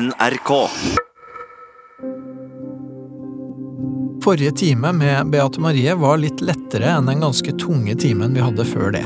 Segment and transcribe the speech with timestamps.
[0.00, 0.68] NRK.
[4.24, 8.66] Forrige time med Beate Marie var litt lettere enn den ganske tunge timen vi hadde
[8.66, 9.04] før det.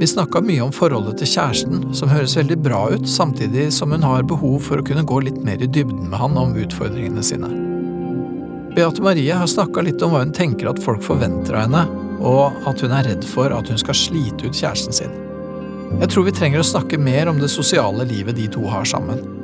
[0.00, 4.02] Vi snakka mye om forholdet til kjæresten, som høres veldig bra ut, samtidig som hun
[4.02, 7.52] har behov for å kunne gå litt mer i dybden med han om utfordringene sine.
[8.74, 11.86] Beate Marie har snakka litt om hva hun tenker at folk forventer av henne,
[12.26, 15.16] og at hun er redd for at hun skal slite ut kjæresten sin.
[16.02, 19.35] Jeg tror vi trenger å snakke mer om det sosiale livet de to har sammen.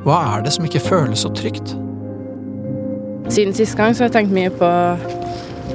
[0.00, 1.74] Hva er det som ikke føles så trygt?
[3.30, 4.68] Siden sist gang så har jeg tenkt mye på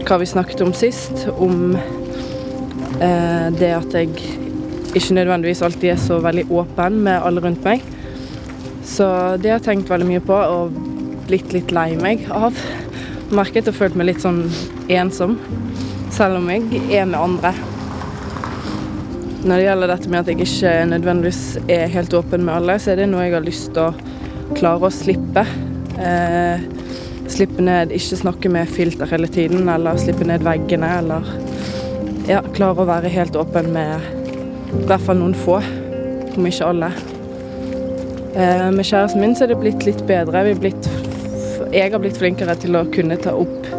[0.06, 1.28] hva vi snakket om sist.
[1.38, 4.10] Om eh, det at jeg
[4.96, 7.86] ikke nødvendigvis alltid er så veldig åpen med alle rundt meg.
[8.86, 9.06] Så
[9.38, 10.74] det har jeg tenkt veldig mye på og
[11.30, 12.58] blitt litt lei meg av.
[13.36, 14.42] Merket og følt meg litt sånn
[14.90, 15.38] ensom,
[16.14, 17.54] selv om jeg er med andre.
[19.46, 22.96] Når det gjelder dette med at jeg ikke nødvendigvis er helt åpen med alle, så
[22.96, 24.15] er det noe jeg har lyst til å
[24.54, 25.46] klare å slippe.
[25.98, 26.62] Eh,
[27.32, 31.34] slippe ned, ikke snakke med filter hele tiden, eller slippe ned veggene, eller
[32.30, 34.14] ja, klare å være helt åpen med
[34.76, 35.60] i hvert fall noen få,
[36.36, 36.92] om ikke alle.
[38.36, 40.42] Eh, med kjæresten min så er det blitt litt bedre.
[40.60, 40.90] Blitt,
[41.72, 43.70] jeg har blitt flinkere til å kunne ta opp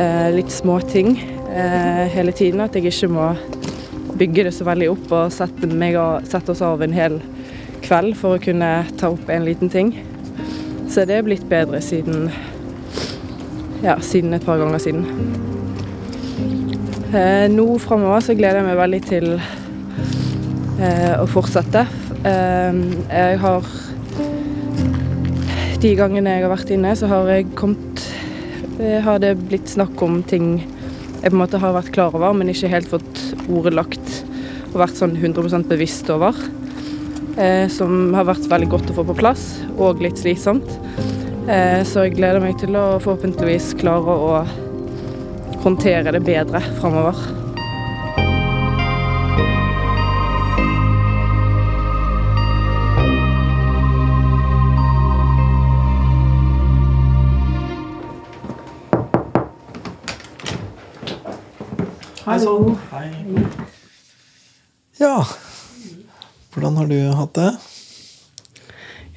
[0.00, 1.12] eh, litt småting
[1.52, 2.62] eh, hele tiden.
[2.64, 3.26] At jeg ikke må
[4.20, 7.20] bygge det så veldig opp og sette, og, sette oss av en hel
[7.90, 9.90] kveld for å kunne ta opp en liten ting.
[10.90, 12.28] Så det er blitt bedre siden
[13.82, 15.06] ja, siden et par ganger siden.
[17.10, 21.82] Eh, nå framover så gleder jeg meg veldig til eh, å fortsette.
[22.28, 23.70] Eh, jeg har
[25.80, 28.02] De gangene jeg har vært inne, så har jeg kommet
[28.78, 32.32] eh, Har det blitt snakk om ting jeg på en måte har vært klar over,
[32.36, 34.20] men ikke helt fått ordet lagt
[34.70, 36.36] og vært sånn 100% bevisst over.
[37.38, 39.44] Eh, som har vært veldig godt å få på plass,
[39.78, 40.70] og litt slitsomt.
[41.50, 44.32] Eh, så jeg gleder meg til å forhåpentligvis klare å
[45.62, 47.16] håndtere det bedre framover.
[62.30, 62.76] Hallo.
[62.92, 63.10] Hei.
[65.00, 65.24] Ja,
[66.54, 67.50] hvordan har du hatt det?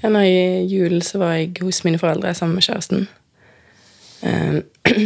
[0.04, 3.06] Ja, nå I julen så var jeg hos mine foreldre sammen med kjæresten.
[4.22, 4.58] Eh,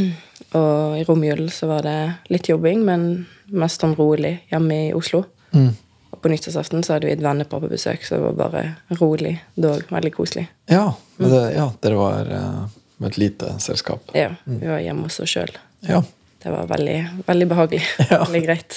[0.60, 1.98] og i romjulen så var det
[2.34, 5.24] litt jobbing, men mest sånn rolig hjemme i Oslo.
[5.54, 5.70] Mm.
[6.12, 8.64] Og på nyttårsaften så hadde vi et vennepar på besøk, så det var bare
[9.00, 9.36] rolig.
[9.56, 10.48] Dog veldig koselig.
[10.72, 10.90] Ja,
[11.22, 12.62] men det, ja dere var eh,
[12.98, 14.14] med et lite selskap.
[14.18, 15.54] Ja, vi var hjemme hos oss sjøl.
[15.86, 16.02] Ja.
[16.47, 16.97] Det var veldig,
[17.28, 17.84] veldig behagelig.
[18.12, 18.22] Ja.
[18.24, 18.75] Veldig greit.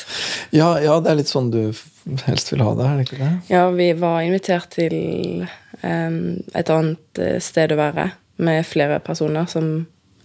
[0.50, 1.60] Ja, ja, det er litt sånn du
[2.26, 3.28] helst vil ha det, er det ikke det?
[3.52, 4.96] Ja, vi var invitert til
[5.84, 6.16] um,
[6.58, 8.08] et annet eh, sted å være
[8.42, 9.68] med flere personer som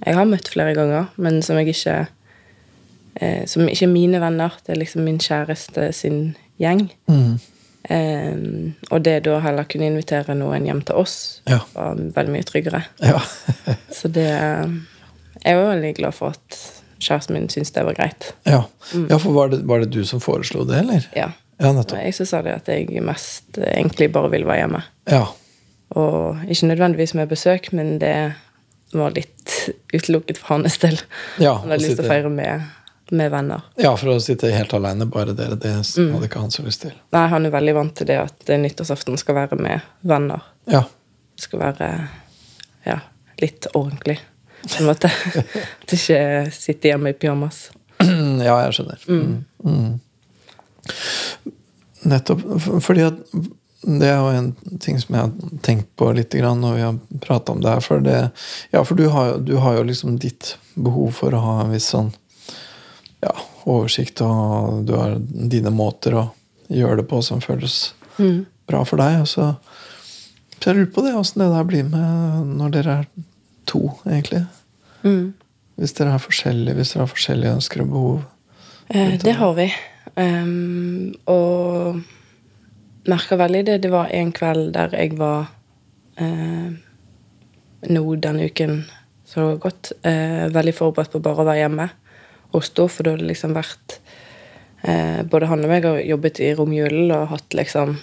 [0.02, 1.98] jeg har møtt flere ganger, men som jeg ikke
[3.22, 4.56] uh, Som ikke er mine venner.
[4.66, 6.24] Det er liksom min kjæreste sin
[6.60, 6.88] gjeng.
[7.12, 7.36] Mm.
[7.86, 11.60] Um, og det da heller kunne invitere noen hjem til oss, Ja.
[11.76, 12.82] var veldig mye tryggere.
[13.06, 13.22] Ja.
[14.02, 14.26] Så det
[15.46, 16.75] Jeg var veldig glad for at
[17.06, 18.34] kjæresten min syntes det var greit.
[18.50, 18.64] ja.
[19.10, 21.08] ja for var det, var det du som foreslo det, eller?
[21.16, 21.32] Ja.
[21.58, 22.02] Ja, nettopp.
[22.04, 24.82] jeg sa det at jeg mest egentlig bare ville være hjemme.
[25.08, 25.22] Ja.
[25.96, 28.34] Og ikke nødvendigvis med besøk, men det
[28.96, 29.54] var litt
[29.96, 30.98] utelukket for hans del.
[31.40, 32.66] Ja, Han hadde lyst til å feire med,
[33.16, 33.64] med venner.
[33.80, 36.12] ja, for å sitte helt alene, bare dere, det Mm.
[36.18, 36.92] hadde ikke han så lyst til.
[37.16, 40.44] Nei, han er veldig vant til det at eh, nyttårsaften skal være med venner.
[40.68, 40.84] Ja.
[41.36, 41.90] Det skal være
[42.86, 43.00] ja,
[43.40, 44.20] litt ordentlig.
[44.66, 45.12] På en måte.
[45.84, 46.20] At ikke
[46.54, 47.70] sitter hjemme i pyjamas.
[48.48, 49.06] ja, jeg skjønner.
[49.08, 49.46] Mm.
[49.66, 49.94] Mm.
[52.12, 52.44] Nettopp.
[52.86, 53.22] Fordi at
[53.86, 57.20] det er jo en ting som jeg har tenkt på litt grann når vi har
[57.22, 57.84] prata om det her.
[57.86, 58.18] For, det,
[58.74, 61.92] ja, for du, har, du har jo liksom ditt behov for å ha en viss
[61.94, 62.10] sånn
[63.22, 63.34] ja,
[63.64, 66.26] oversikt, og du har dine måter å
[66.74, 69.22] gjøre det på som føles bra for deg.
[69.22, 69.52] Og så,
[70.58, 73.08] så jeg lurer på det, åssen det der blir med når dere er
[73.68, 74.46] to, egentlig.
[75.04, 75.34] Mm.
[75.76, 78.24] Hvis dere er forskjellige, hvis dere har forskjellige ønsker og behov.
[78.90, 79.70] Eh, det har vi.
[80.16, 82.02] Um, og
[83.10, 83.82] merka veldig det.
[83.84, 85.50] Det var en kveld der jeg var
[86.18, 86.72] eh,
[87.90, 88.86] nå denne uken
[89.26, 91.90] så har gått, eh, veldig forberedt på bare å være hjemme
[92.54, 93.98] og stå, for da hadde det liksom vært
[94.86, 97.98] eh, Både han og meg har jobbet i romjulen og hatt liksom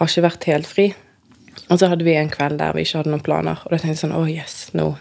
[0.00, 0.86] Har ikke vært helt fri.
[1.68, 3.94] Og så hadde vi en kveld der vi ikke hadde noen planer, og da tenkte
[3.94, 4.92] jeg sånn Å, yes, nå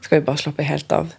[0.00, 1.12] skal vi bare slappe helt av.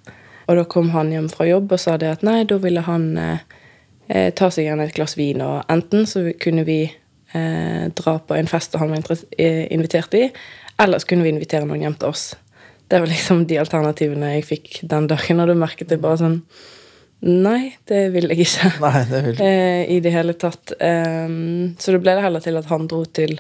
[0.50, 3.06] Og da kom han hjem fra jobb og sa det at nei, da ville han
[3.22, 8.38] eh, ta seg gjerne et glass vin, og enten så kunne vi eh, dra på
[8.38, 10.28] en fest han var eh, invitert i,
[10.82, 12.32] eller så kunne vi invitere noen hjem til oss.
[12.92, 16.40] Det var liksom de alternativene jeg fikk den dagen, og da merket jeg bare sånn
[17.22, 18.70] Nei, det vil jeg ikke.
[18.82, 20.72] Nei, det vil eh, I det hele tatt.
[20.82, 23.36] Ehm, så det ble det heller til at han dro til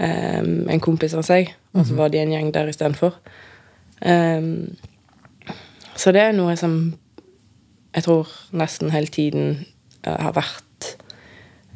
[0.00, 3.16] ehm, en kompis av seg, og så var de en gjeng der istedenfor.
[4.00, 4.76] Um,
[5.96, 6.94] så det er noe som
[7.94, 9.66] jeg tror nesten hele tiden
[10.06, 10.86] eh, har vært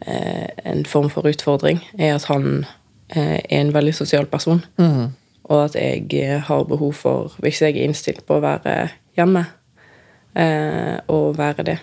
[0.06, 4.64] uh, en form for utfordring, er at han uh, er en veldig sosial person.
[4.78, 5.12] Mhm.
[5.44, 9.42] Og at jeg har behov for, hvis jeg er innstilt på å være hjemme,
[11.12, 11.74] og være det.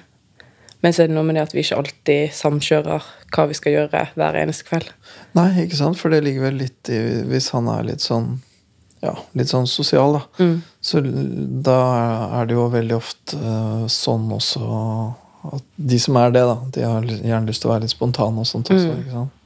[0.81, 3.75] Men så er det noe med det at vi ikke alltid samkjører hva vi skal
[3.75, 4.89] gjøre hver eneste kveld.
[5.37, 5.99] Nei, ikke sant?
[5.99, 6.99] For det ligger vel litt i
[7.29, 8.39] Hvis han er litt sånn
[9.01, 10.45] ja, litt sånn sosial, da.
[10.45, 10.57] Mm.
[10.81, 11.01] Så
[11.65, 11.77] da
[12.37, 14.61] er det jo veldig ofte eh, sånn også
[15.51, 18.43] at de som er det, da, de har gjerne lyst til å være litt spontane
[18.43, 18.91] og sånt også.
[18.91, 18.99] Mm.
[19.01, 19.37] ikke sant?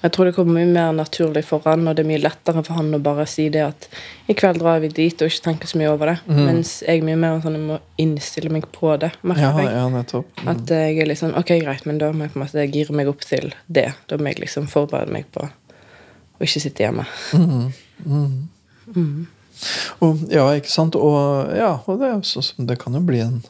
[0.00, 2.78] Jeg tror det kommer mye mer naturlig for han, og det er mye lettere for
[2.78, 3.88] han å bare si det at
[4.32, 6.16] i kveld drar vi dit, og ikke tenke så mye over det.
[6.24, 6.40] Mm.
[6.46, 9.74] Mens jeg er mye mer sånn jeg må innstille meg på det, merker Ja, jeg.
[9.76, 10.30] ja, nettopp.
[10.40, 10.52] Mm.
[10.54, 12.96] At jeg er litt sånn Ok, greit, men da må jeg på en måte gire
[12.96, 13.90] meg opp til det.
[14.08, 17.04] Da må jeg liksom forberede meg på å ikke sitte hjemme.
[17.36, 17.68] Mm.
[18.96, 19.26] Mm.
[20.00, 20.96] Og, ja, ikke sant?
[20.96, 23.42] Og, ja, og det, sånn det kan jo bli en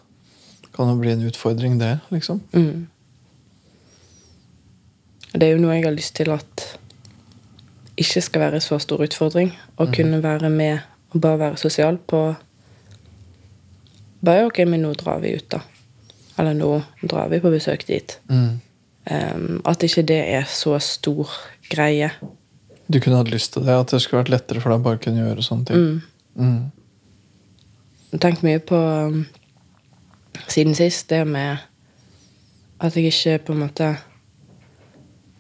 [0.75, 2.41] kan jo bli en utfordring, det, liksom.
[2.55, 2.87] Mm.
[5.33, 6.65] Det er jo noe jeg har lyst til at
[8.01, 9.53] ikke skal være så stor utfordring.
[9.79, 10.81] Å kunne være med
[11.15, 12.23] og bare være sosial på
[14.21, 15.63] Bare ok, men nå drar vi ut, da.
[16.37, 16.75] Eller nå
[17.09, 18.19] drar vi på besøk dit.
[18.29, 18.59] Mm.
[19.09, 21.33] Um, at ikke det er så stor
[21.73, 22.11] greie.
[22.93, 25.01] Du kunne hatt lyst til det, at det skulle vært lettere for deg å bare
[25.01, 25.87] kunne gjøre sånne ting.
[26.37, 26.45] Mm.
[28.13, 28.21] Mm.
[28.21, 29.25] Tenkt mye på um,
[30.53, 31.65] siden sist det med
[32.81, 33.91] at jeg ikke på en måte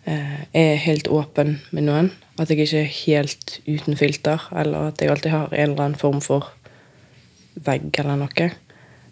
[0.06, 2.10] er helt åpen med noen.
[2.40, 6.00] At jeg ikke er helt uten filter, eller at jeg alltid har en eller annen
[6.00, 6.48] form for
[7.66, 8.50] vegg eller noe.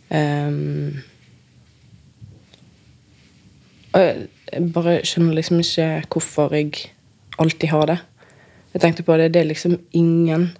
[0.08, 1.02] Um,
[3.92, 6.88] og jeg bare skjønner liksom ikke hvorfor jeg
[7.38, 7.98] alltid har det.
[8.72, 10.50] Jeg tenkte på det, det er liksom ingen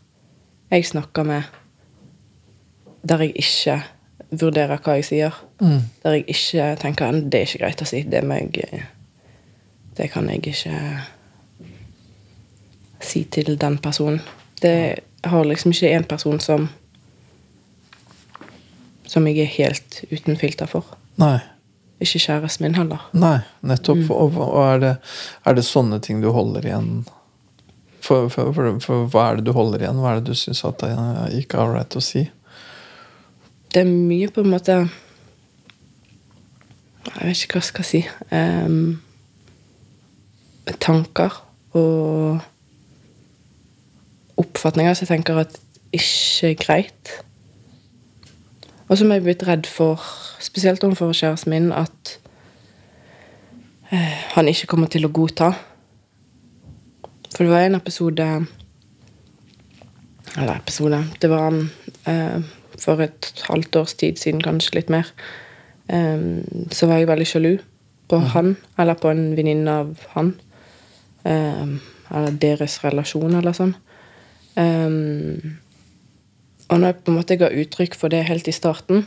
[0.71, 1.43] jeg snakker med
[3.09, 3.79] der jeg ikke
[4.41, 5.37] vurderer hva jeg sier.
[5.61, 5.81] Mm.
[6.03, 8.03] Der jeg ikke tenker at det er ikke greit å si.
[8.05, 8.83] Det, må jeg,
[9.99, 10.79] det kan jeg ikke
[13.05, 14.21] si til den personen.
[14.63, 16.69] Det har liksom ikke en person som
[19.09, 20.85] som jeg er helt uten filter for.
[21.21, 21.39] Nei.
[21.99, 23.09] Ikke kjæresten min heller.
[23.17, 24.05] Nei, nettopp.
[24.15, 24.91] Og, og er, det,
[25.49, 26.91] er det sånne ting du holder igjen
[28.05, 29.99] for, for, for, for hva er det du holder igjen?
[30.03, 30.93] Hva er det du syns at det
[31.41, 32.29] ikke er ålreit å si?
[33.73, 34.77] Det er mye på en måte
[37.09, 38.01] Jeg vet ikke hva jeg skal si.
[38.35, 39.01] Em,
[40.77, 41.35] tanker
[41.79, 42.41] og
[44.39, 45.57] oppfatninger som jeg tenker at
[45.93, 47.13] ikke er greit.
[48.89, 50.03] Og som jeg er blitt redd for,
[50.41, 52.19] spesielt overfor kjæresten min, at
[53.93, 55.53] eh, han ikke kommer til å godta.
[57.35, 58.25] For det var en episode
[60.39, 61.53] Eller episode Det var
[62.09, 62.41] eh,
[62.79, 65.09] for et halvt års tid siden, kanskje litt mer.
[65.89, 67.57] Eh, så var jeg veldig sjalu
[68.09, 70.35] på han, eller på en venninne av han.
[71.29, 71.65] Eh,
[72.09, 73.75] eller deres relasjon, eller sånn.
[74.57, 74.99] Eh,
[76.69, 79.07] og når jeg på en måte ga uttrykk for det helt i starten,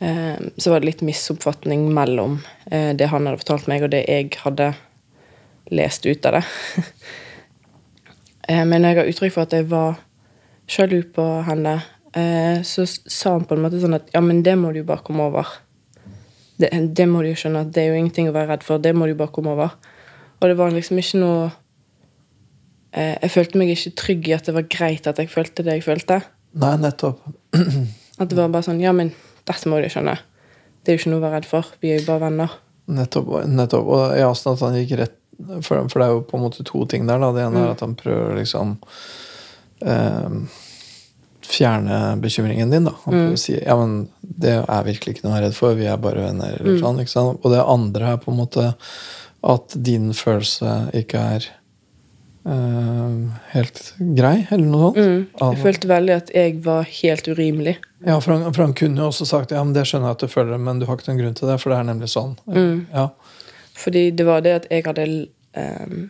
[0.00, 2.38] eh, så var det litt misoppfatning mellom
[2.70, 4.72] eh, det han hadde fortalt meg, og det jeg hadde
[5.74, 6.44] lest ut av det.
[8.50, 9.98] eh, men når jeg ga uttrykk for at jeg var
[10.70, 11.80] sjalu på henne,
[12.14, 14.90] eh, så sa han på en måte sånn at ja, men det må du jo
[14.90, 15.50] bare komme over.
[16.60, 18.82] Det, det må du jo skjønne at det er jo ingenting å være redd for.
[18.82, 19.74] Det må du jo bare komme over.
[20.40, 21.50] Og det var liksom ikke noe
[22.92, 25.78] eh, Jeg følte meg ikke trygg i at det var greit at jeg følte det
[25.78, 26.22] jeg følte.
[26.60, 27.20] Nei, nettopp.
[28.20, 29.12] At det var bare sånn Ja, men
[29.48, 30.16] dette må du skjønne.
[30.84, 31.68] Det er jo ikke noe å være redd for.
[31.80, 32.56] Vi er jo bare venner.
[32.90, 33.28] Nettopp.
[33.46, 33.86] nettopp.
[33.86, 35.14] Og ja, sånn at han gikk rett
[35.64, 37.20] for, for det er jo på en måte to ting der.
[37.22, 37.30] Da.
[37.32, 37.62] Det ene Mm.
[37.64, 38.74] er at han prøver liksom
[39.86, 40.34] eh,
[41.50, 42.84] fjerne bekymringen din.
[42.84, 42.92] Da.
[43.04, 43.20] Han Mm.
[43.20, 45.86] prøver å si ja, men det er virkelig ikke noe jeg er redd for, vi
[45.86, 46.58] er bare venner.
[46.60, 47.06] Eller Mm.
[47.08, 47.38] sånn?
[47.42, 48.74] Og det andre er på en måte
[49.42, 51.46] at din følelse ikke er
[52.48, 55.00] uh, helt grei, eller noe sånt.
[55.00, 55.22] Mm.
[55.40, 57.76] Jeg følte veldig at jeg var helt urimelig.
[58.06, 60.24] Ja, for han, for han kunne jo også sagt ja, men det skjønner jeg at
[60.24, 62.32] du føler, men du har ikke noen grunn til det, for det er nemlig sånn.
[62.48, 62.86] Mm.
[62.94, 63.10] Ja.
[63.80, 65.06] Fordi det var det at jeg hadde
[65.56, 66.08] um,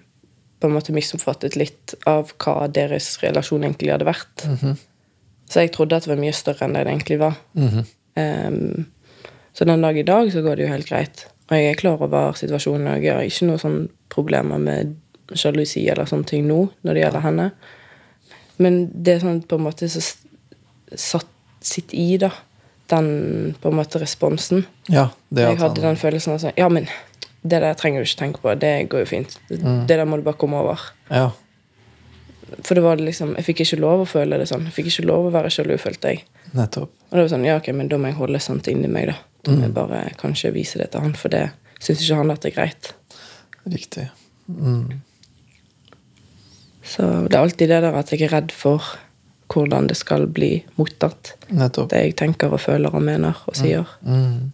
[0.61, 4.47] på en måte misoppfattet litt av hva deres relasjon egentlig hadde vært.
[4.47, 4.79] Mhm.
[5.51, 7.35] Så jeg trodde at det var mye større enn det det egentlig var.
[7.59, 7.87] Mm -hmm.
[8.47, 8.87] um,
[9.53, 11.27] så den dag i dag så går det jo helt greit.
[11.51, 13.81] Og jeg er klar over situasjonen, og jeg har ikke noen sånn
[14.13, 14.95] problemer med
[15.35, 17.51] sjalusi eller sånne ting nå når det gjelder henne.
[18.63, 20.03] Men det er sånn på en måte så
[20.95, 21.29] satt
[21.65, 22.31] sitt i, da.
[22.91, 24.65] Den på en måte responsen.
[24.91, 26.89] Ja, det Jeg hadde den følelsen av sånn Ja, men
[27.43, 28.55] det der trenger du ikke tenke på.
[28.59, 29.39] Det går jo fint.
[29.51, 29.87] Mm.
[29.87, 30.83] Det der må du bare komme over.
[31.09, 31.31] Ja.
[32.67, 34.67] For det var liksom Jeg fikk ikke lov å føle det sånn.
[34.69, 36.25] Jeg fikk ikke lov å være sjalu, følte jeg.
[36.53, 36.91] Nettopp.
[37.11, 39.17] Og det var sånn, ja, ok, men da må jeg holde sånt inni meg, da.
[39.45, 41.47] Da må jeg bare kanskje vise det til han, for det
[41.81, 42.91] syns ikke han at det er greit.
[43.71, 44.09] Riktig.
[44.49, 45.01] Mm.
[46.83, 48.85] Så det er alltid det der at jeg er redd for
[49.51, 51.35] hvordan det skal bli mottatt.
[51.51, 51.91] Nettopp.
[51.91, 53.89] Det jeg tenker og føler og mener og sier.
[54.07, 54.53] Mm.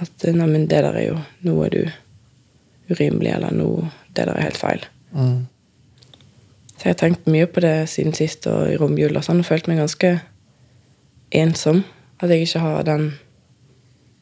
[0.00, 1.82] At neimen, det der er jo Nå er du
[2.90, 4.84] urimelig, eller nå Det der er helt feil.
[5.12, 5.46] Mm.
[6.74, 9.68] Så jeg har tenkt mye på det siden sist og i romjula sånn, og følt
[9.68, 10.14] meg ganske
[11.36, 11.84] ensom.
[12.20, 13.12] At jeg ikke har den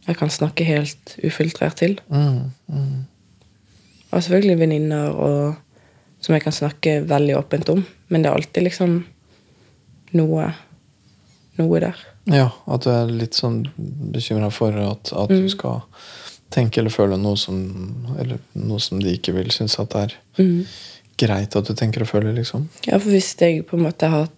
[0.08, 1.98] jeg kan snakke helt ufiltrert til.
[2.08, 2.50] Mm.
[2.72, 3.02] Mm.
[4.10, 5.56] Og selvfølgelig venninner og
[6.24, 7.82] som jeg kan snakke veldig åpent om.
[8.08, 8.94] Men det er alltid liksom
[10.16, 10.46] noe
[11.58, 11.98] noe der.
[12.30, 13.64] Ja, at du er litt sånn
[14.14, 15.82] bekymra for at, at du skal
[16.54, 17.58] tenke eller føle noe som
[18.18, 20.64] Eller noe som de ikke vil synes at det er Mm.
[21.18, 22.68] greit at du tenker og føler, liksom.
[22.86, 24.28] Ja, for hvis jeg på en måte har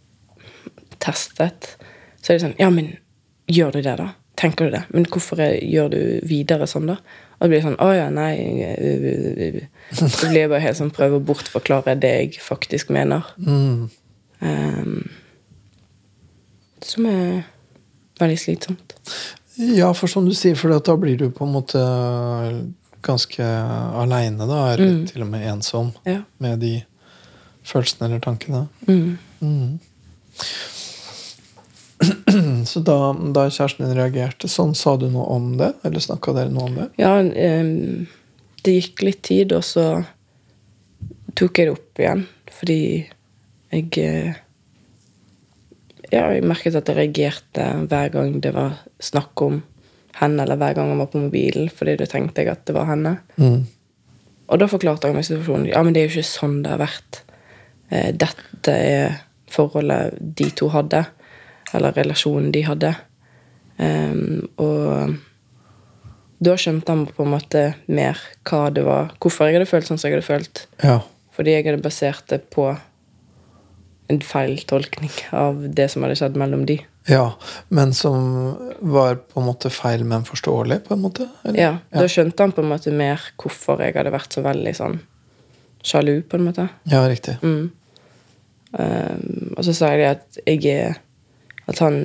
[0.99, 1.77] testet,
[2.23, 2.97] så er det sånn Ja, men
[3.51, 4.09] gjør du det, da?
[4.41, 4.83] Tenker du det?
[4.95, 6.97] Men hvorfor gjør du videre sånn, da?
[7.41, 8.35] Og det blir sånn Å ja, nei.
[9.99, 13.27] Så blir jeg bare helt sånn prøver å bortforklare det jeg faktisk mener.
[13.41, 13.89] Mm.
[14.41, 14.99] Um,
[16.85, 17.43] som er
[18.21, 18.95] veldig slitsomt.
[19.61, 21.81] Ja, for som du sier, for da blir du på en måte
[23.05, 23.45] ganske
[24.01, 24.61] aleine, da.
[24.75, 26.23] Eller til og med ensom Ja.
[26.39, 26.75] med de
[27.65, 28.67] følelsene eller tankene.
[28.89, 29.19] Mm.
[29.41, 29.79] Mm.
[32.71, 35.73] Så da, da kjæresten din reagerte sånn, sa du noe om det?
[35.87, 36.87] Eller snakka dere noe om det?
[37.01, 38.07] Ja, ehm,
[38.65, 39.87] det gikk litt tid, og så
[41.39, 42.27] tok jeg det opp igjen.
[42.61, 42.79] Fordi
[43.71, 44.39] jeg eh,
[46.11, 49.61] Ja, jeg merket at jeg reagerte hver gang det var snakk om
[50.19, 52.89] henne, eller hver gang han var på mobilen, fordi da tenkte jeg at det var
[52.91, 53.15] henne.
[53.39, 53.63] Mm.
[54.51, 55.69] Og da forklarte jeg meg situasjonen.
[55.71, 57.21] Ja, men det er jo ikke sånn det har vært.
[57.95, 61.05] Eh, Dette er forholdet de to hadde.
[61.77, 62.95] Eller relasjonen de hadde.
[63.81, 65.17] Um, og
[66.41, 69.13] da skjønte han på en måte mer hva det var.
[69.21, 70.65] Hvorfor jeg hadde følt sånn som jeg hadde følt.
[70.83, 71.01] Ja.
[71.37, 72.71] Fordi jeg hadde basert det på
[74.11, 76.81] en feil tolkning av det som hadde skjedd mellom de.
[77.07, 77.29] ja.
[77.69, 81.29] Men som var på en måte feil, men forståelig, på en måte?
[81.45, 81.61] Eller?
[81.61, 84.99] Ja, Da skjønte han på en måte mer hvorfor jeg hadde vært så veldig sånn
[85.87, 86.67] sjalu, på en måte.
[86.91, 87.37] Ja, riktig.
[87.45, 87.71] Mm.
[88.73, 90.99] Um, og så sa jeg at jeg er
[91.71, 92.01] At han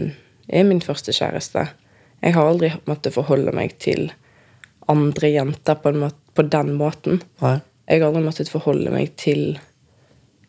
[0.47, 1.67] er min første kjæreste.
[2.21, 4.11] Jeg har aldri måttet forholde meg til
[4.89, 7.21] andre jenter på, måte, på den måten.
[7.41, 7.57] Nei.
[7.89, 9.57] Jeg har aldri måttet forholde meg til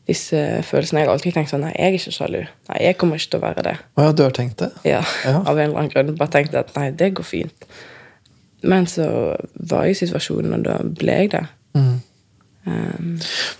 [0.06, 1.02] disse følelsene.
[1.02, 2.38] Jeg har alltid tenkt sånn Nei, jeg er ikke sjalu.
[2.70, 3.74] Nei, jeg kommer ikke til å være det.
[3.98, 4.70] Ja, du har tenkt det?
[4.86, 5.40] Ja, Ja.
[5.42, 6.16] Av en eller annen grunn.
[6.20, 7.66] Bare tenkt at nei, det går fint.
[8.66, 9.08] Men så
[9.54, 11.42] var jeg i situasjonen, og da ble jeg det.
[11.76, 11.96] Mm.
[12.66, 13.10] Um,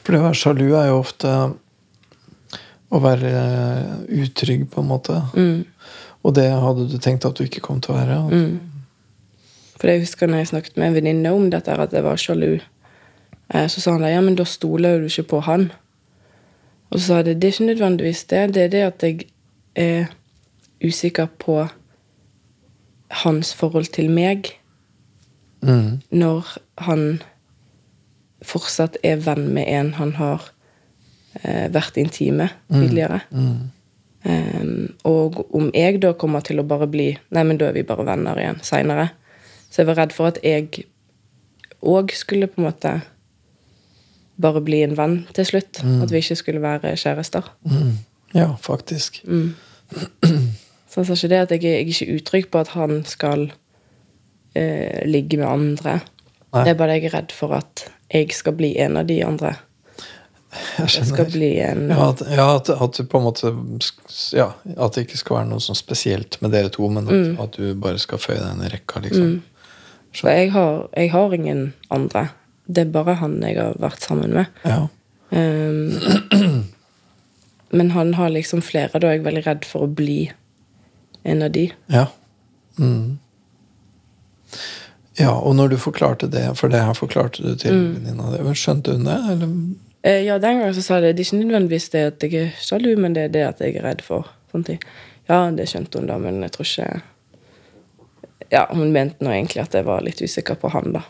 [0.03, 1.33] For det å være sjalu er jo ofte
[2.91, 5.23] å være eh, utrygg, på en måte.
[5.35, 5.65] mm.
[6.27, 8.15] Og det hadde du tenkt at du ikke kom til å være?
[8.33, 8.61] Mm.
[9.79, 12.61] For jeg husker når jeg snakket med en venninne om dette, at jeg var sjalu.
[13.55, 15.69] Eh, Så sa han da, ja, men da stoler du ikke på han.
[16.91, 18.55] Og så sa jeg det, det er ikke nødvendigvis det.
[18.55, 19.27] Det er det at jeg
[19.77, 20.07] er
[20.85, 21.69] usikker på
[23.23, 24.53] hans forhold til meg
[25.67, 26.01] Mm.
[26.13, 26.47] når
[26.79, 27.23] han
[28.45, 30.51] fortsatt er venn med en han har
[31.43, 33.21] eh, vært intime tidligere.
[33.31, 33.73] Mm.
[34.27, 37.87] Ehm, og om jeg da kommer til å bare bli Nei, men da er vi
[37.87, 39.11] bare venner igjen seinere.
[39.71, 40.87] Så jeg var redd for at jeg
[41.87, 42.95] òg skulle på en måte
[44.41, 45.83] bare bli en venn til slutt.
[46.03, 47.47] At vi ikke skulle være kjærester.
[47.69, 47.93] Mm.
[48.37, 49.23] Ja, faktisk.
[50.91, 53.51] Så jeg sa ikke det at jeg, jeg er ikke utrygg på at han skal
[54.57, 55.99] eh, ligge med andre.
[56.55, 56.65] Nei.
[56.65, 59.57] Det er bare jeg er redd for at jeg skal bli en av de andre.
[60.79, 63.51] Jeg skal bli en Ja, at, ja at, at du på en måte
[64.37, 67.41] Ja, at det ikke skal være noe sånn spesielt med dere to, men at, Mm.
[67.43, 69.43] at du bare skal føye deg inn i rekka, liksom.
[70.17, 72.29] For jeg har, jeg har ingen andre.
[72.67, 74.47] Det er bare han jeg har vært sammen med.
[74.65, 74.87] Ja.
[75.31, 76.65] Um,
[77.73, 80.31] men han har liksom flere, da er jeg veldig redd for å bli
[81.25, 81.67] en av de.
[81.93, 82.07] Ja.
[82.79, 83.19] Mm.
[85.19, 87.95] Ja, og når du forklarte det, for det her forklarte du til Mm.
[87.95, 89.17] venninna di, skjønte hun det?
[89.33, 89.55] Eller?
[90.07, 91.25] Eh, ja, den gangen så sa jeg det.
[91.25, 93.87] Er ikke nødvendigvis det at jeg er sjalu, men det er det at jeg er
[93.89, 94.83] redd for sånne ting.
[95.27, 97.03] Ja, det skjønte hun da, men jeg tror ikke
[98.53, 101.03] Ja, hun mente nå egentlig at jeg var litt usikker på han, da.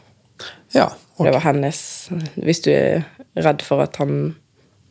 [0.72, 0.86] Ja.
[1.20, 1.78] Det var hennes
[2.36, 3.04] Hvis du er
[3.36, 4.36] redd for at han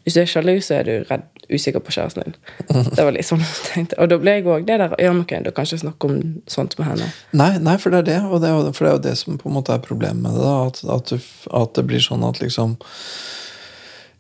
[0.06, 2.36] Hvis du er sjalu, så er du redd, usikker på kjæresten din.
[2.98, 3.98] Det var litt sånn jeg tenkte.
[4.02, 6.20] Og da ble jeg òg det der Ja, ok, da kan jeg ikke snakke om
[6.46, 7.10] sånt med henne.
[7.34, 9.42] Nei, nei, for det er det, og det er for det er jo det som
[9.42, 10.46] på en måte er problemet med det.
[10.46, 12.78] da, At, at, du, at det blir sånn at liksom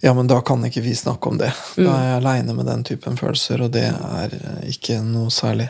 [0.04, 1.52] Ja, men da kan ikke vi snakke om det.
[1.78, 5.70] Da er jeg aleine med den typen følelser, og det er eh, ikke noe særlig.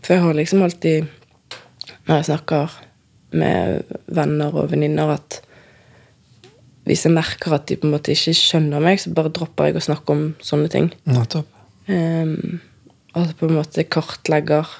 [0.00, 1.08] For jeg har liksom alltid,
[2.06, 2.76] når jeg snakker
[3.36, 5.40] med venner og venninner, at
[6.86, 9.80] hvis jeg merker at de på en måte ikke skjønner meg, så bare dropper jeg
[9.80, 10.92] å snakke om sånne ting.
[11.10, 11.50] Nettopp.
[11.90, 12.60] Um,
[13.12, 14.70] altså på en måte kartlegger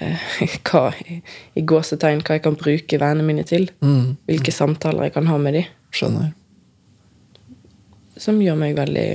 [0.00, 0.28] eh,
[0.68, 1.20] hva, i,
[1.56, 3.70] i gåsetegn hva jeg kan bruke vennene mine til.
[3.80, 5.72] Mm, Hvilke samtaler jeg kan ha med dem.
[5.96, 6.34] skjønner.
[8.18, 9.08] Som gjør meg veldig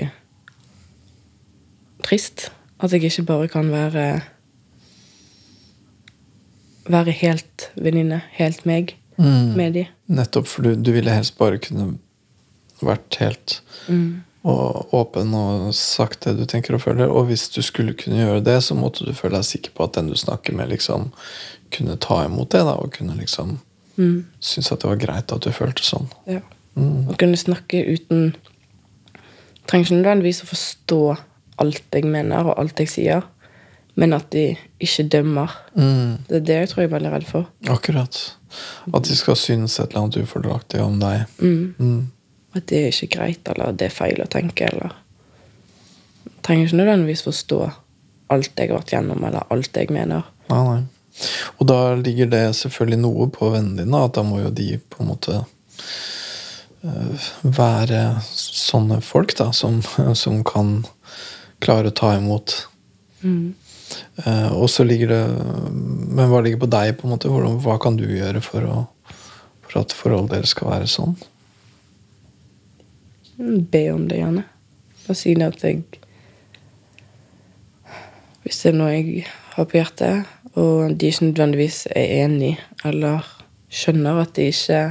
[2.03, 2.50] trist.
[2.83, 4.05] At jeg ikke bare kan være
[6.83, 9.53] Være helt venninne, helt meg, Mm.
[9.55, 9.83] med de.
[10.10, 12.00] Nettopp, for du, du ville helst bare kunne
[12.81, 13.60] vært helt
[14.43, 17.07] og åpen og sagt det du tenker og føler.
[17.13, 19.93] Og hvis du skulle kunne gjøre det, så måtte du føle deg sikker på at
[19.93, 21.12] den du snakker med, liksom
[21.72, 23.60] kunne ta imot det, da, og kunne liksom
[24.41, 26.10] synes at det var greit at du følte sånn.
[26.27, 26.41] Ja.
[26.75, 28.33] Å kunne snakke uten
[29.67, 31.00] Trenger ikke nødvendigvis å forstå
[31.63, 33.22] alt jeg mener og alt jeg sier,
[33.96, 34.48] men at de
[34.82, 35.51] ikke dømmer.
[35.77, 37.48] Mm, Det er det jeg tror jeg er veldig redd for.
[37.70, 38.20] akkurat.
[38.93, 41.24] At de skal synes et eller annet ufordelaktig om deg.
[41.39, 42.10] Mm.
[42.55, 44.93] At det er ikke greit, eller det er feil å tenke, eller
[46.43, 47.60] Trenger ikke nødvendigvis forstå
[48.34, 50.25] alt jeg har vært gjennom, eller alt jeg mener.
[50.50, 50.82] Nei, nei.
[51.62, 55.03] Og da ligger det selvfølgelig noe på vennene dine, at da må jo de på
[55.03, 55.38] en måte
[56.83, 59.81] være sånne folk da, som,
[60.23, 60.81] som kan
[61.63, 62.55] klare å ta imot.
[63.23, 65.21] Eh, og så ligger det
[66.13, 66.97] Men hva ligger på deg?
[66.97, 67.29] på en måte?
[67.31, 69.13] Hvordan, hva kan du gjøre for, å,
[69.63, 71.15] for at forholdet deres skal være sånn?
[73.37, 74.43] Be om det gjerne.
[75.05, 75.83] Bare si det at jeg
[78.43, 80.27] Hvis det er noe jeg har på hjertet,
[80.60, 83.23] og de ikke nødvendigvis er enig, eller
[83.71, 84.81] skjønner at de ikke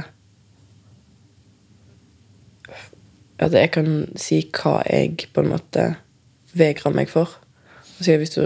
[3.43, 3.87] At jeg kan
[4.19, 5.87] si hva jeg på en måte
[6.57, 7.27] vegrer meg for.
[7.97, 8.43] Og at hvis du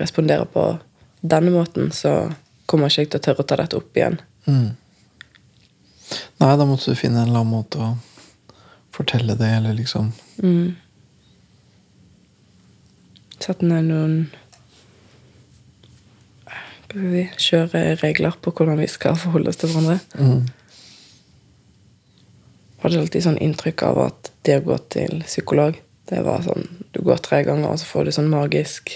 [0.00, 0.64] responderer på
[1.20, 2.30] denne måten, så
[2.68, 4.18] kommer ikke jeg til å tørre å ta dette opp igjen.
[6.38, 7.88] Nei, da måtte du finne en eller annen måte å
[8.94, 10.12] fortelle det, eller liksom
[13.38, 14.14] Sette ned noen
[16.48, 19.98] Hva skal vi Kjøre regler på hvordan vi skal forholde oss til hverandre.
[22.82, 25.76] Hadde alltid sånn inntrykk av at det å gå til psykolog,
[26.08, 26.64] det var sånn
[26.94, 28.94] Du går tre ganger, og så får du sånn magisk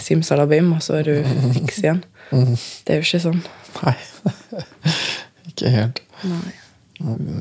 [0.00, 1.14] simsalabim, og så er du
[1.54, 2.02] fiks igjen.
[2.84, 3.40] Det er jo ikke sånn.
[3.82, 3.94] Nei.
[5.50, 6.00] ikke helt.
[6.28, 6.52] Nei.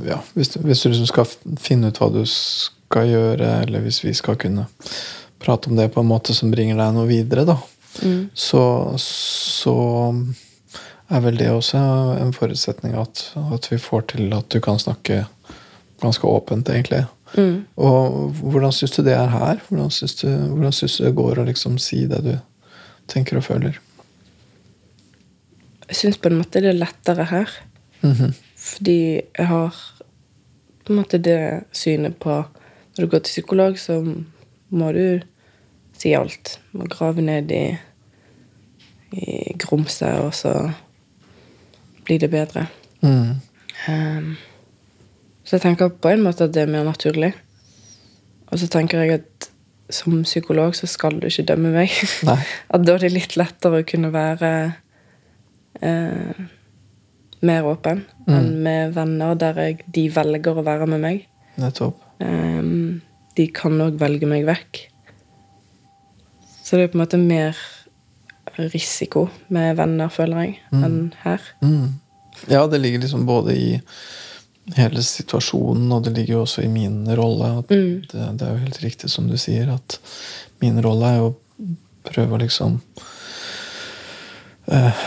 [0.08, 1.28] ja, hvis, du- hvis du liksom skal
[1.60, 4.68] finne ut hva du skal gjøre, eller hvis vi skal kunne
[5.44, 7.58] prate om det på en måte som bringer deg noe videre, da,
[8.38, 8.62] så,
[9.02, 9.74] så
[11.10, 11.80] er vel det også
[12.20, 15.26] en forutsetning at, at vi får til at du kan snakke
[16.02, 17.06] ganske åpent, egentlig.
[17.76, 19.62] Og hvordan syns du det er her?
[19.68, 22.34] Hvordan syns du, hvordan syns du det går å liksom si det du
[23.12, 23.80] tenker og føler?
[25.88, 27.52] Jeg syns på en måte det er lettere her.
[28.58, 29.76] Fordi jeg har
[30.86, 32.44] på en måte det synet på
[32.98, 34.00] Når du går til psykolog, så
[34.70, 35.20] må du
[35.94, 36.60] si alt.
[36.72, 37.78] Du må grave ned i,
[39.14, 40.72] i grumset, og så
[42.08, 42.68] blir det bedre.
[43.04, 44.34] Um,
[45.44, 47.34] så jeg tenker på en måte at det er mer naturlig.
[48.48, 49.50] Og så tenker jeg at
[49.94, 51.94] som psykolog så skal du ikke dømme meg.
[52.28, 52.40] Nei.
[52.76, 54.52] At da er det litt lettere å kunne være
[55.80, 56.42] eh,
[57.48, 61.24] mer åpen enn med venner der jeg, de velger å være med meg.
[61.62, 62.02] Nettopp.
[62.20, 63.00] Um,
[63.38, 64.82] de kan òg velge meg vekk.
[66.60, 67.56] Så det er på en måte mer
[68.58, 71.44] risiko med venner, føler jeg, enn her.
[72.48, 73.70] Ja, det ligger liksom både i
[74.76, 77.54] hele situasjonen, og det ligger jo også i min rolle.
[77.62, 80.00] At det, det er jo helt riktig som du sier, at
[80.64, 81.36] min rolle er jo å
[82.08, 82.80] prøve å liksom
[84.72, 85.06] uh,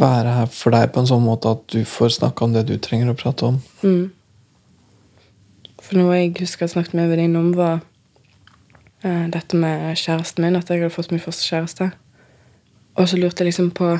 [0.00, 2.76] være her for deg på en sånn måte at du får snakke om det du
[2.82, 3.58] trenger å prate om.
[5.84, 7.82] For noe jeg husker jeg snakket med en venninne om, var
[9.04, 10.56] eh, dette med kjæresten min.
[10.56, 11.90] At jeg hadde fått min første kjæreste.
[12.94, 13.96] Og så lurte jeg liksom på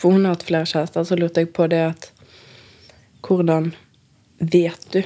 [0.00, 2.10] For hun har hatt flere kjærester, så lurte jeg på det at
[3.24, 3.70] Hvordan
[4.38, 5.04] vet du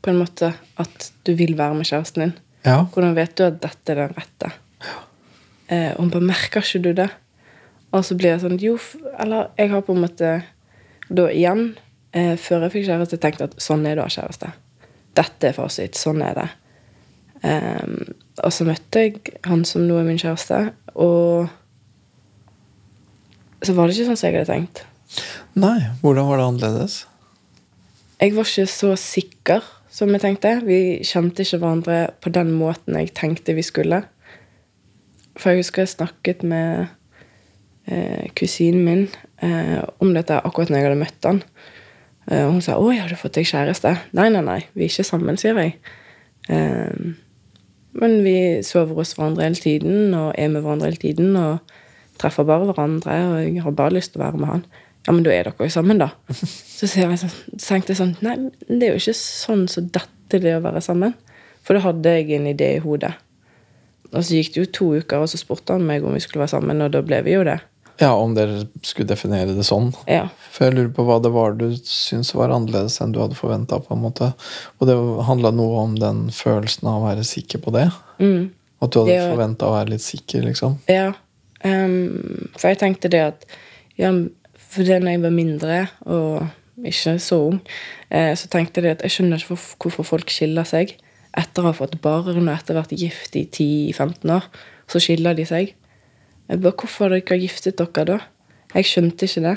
[0.00, 2.32] på en måte at du vil være med kjæresten din?
[2.64, 2.86] Ja.
[2.92, 4.50] Hvordan vet du at dette er den rette?
[5.68, 7.10] Eh, og hun bare merker ikke du det?
[7.92, 8.78] Og så blir jeg sånn Jo,
[9.20, 10.32] eller jeg har på en måte
[11.10, 11.76] da igjen,
[12.16, 14.50] eh, før jeg fikk kjæreste, tenkt at sånn er det å ha kjæreste.
[15.20, 15.98] Dette er fasit.
[15.98, 16.48] Sånn er det.
[17.42, 18.14] Ehm,
[18.44, 20.60] og så møtte jeg han som nå er min kjæreste,
[20.94, 21.50] og
[23.62, 24.84] så var det ikke sånn som jeg hadde tenkt.
[25.58, 26.96] Nei, hvordan var det annerledes?
[28.20, 30.54] Jeg var ikke så sikker som jeg tenkte.
[30.66, 34.04] Vi kjente ikke hverandre på den måten jeg tenkte vi skulle.
[35.40, 36.90] For jeg husker jeg snakket med
[37.88, 39.06] eh, kusinen min
[39.42, 41.42] eh, om dette akkurat når jeg hadde møtt han.
[42.28, 43.96] Eh, og hun sa 'Å, jeg hadde fått deg kjæreste'.
[44.12, 45.78] Nei, nei, nei, vi er ikke sammen, sier jeg.
[46.48, 47.14] Eh,
[47.92, 51.36] men vi sover hos hverandre hele tiden og er med hverandre hele tiden.
[51.36, 51.58] Og
[52.20, 54.64] treffer bare hverandre, og jeg har bare lyst til å være med han.
[55.06, 56.10] Ja, men da er dere jo sammen, da.
[56.36, 58.36] Så, jeg sånn, så tenkte jeg sånn Nei,
[58.68, 61.12] det er jo ikke sånn som dette, det å være sammen.
[61.66, 63.10] For da hadde jeg en idé i hodet.
[64.10, 66.44] Og så gikk det jo to uker, og så spurte han meg om vi skulle
[66.44, 67.58] være sammen, og da ble vi jo det.
[68.00, 69.90] Ja, om dere skulle definere det sånn.
[70.08, 70.24] Ja.
[70.54, 73.76] For jeg lurer på hva det var du syntes var annerledes enn du hadde forventa.
[73.76, 74.96] Og det
[75.28, 77.90] handla noe om den følelsen av å være sikker på det.
[78.22, 78.48] Mm.
[78.80, 80.78] At du hadde Det forventa å være litt sikker, liksom.
[80.88, 81.10] Ja.
[81.64, 83.46] Ehm, for jeg tenkte det at
[83.98, 84.12] ja,
[84.70, 86.46] For det når jeg var mindre og
[86.86, 87.60] ikke så ung,
[88.10, 90.94] eh, så tenkte jeg det at jeg skjønner ikke hvorfor folk skiller seg.
[91.36, 94.46] Etter å ha fått barn og etter å ha vært gift i 10-15 år,
[94.90, 95.74] så skiller de seg.
[96.48, 98.18] Jeg bare, Hvorfor har dere giftet dere da?
[98.74, 99.56] Jeg skjønte ikke det.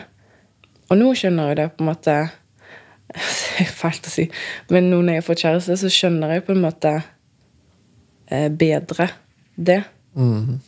[0.89, 2.17] Og nå skjønner jeg det på en måte
[3.13, 4.23] Det er fælt å si,
[4.73, 6.93] men nå når jeg har fått kjæreste, så skjønner jeg på en måte
[8.25, 9.11] eh, bedre
[9.53, 9.83] det.
[10.17, 10.61] Mhm.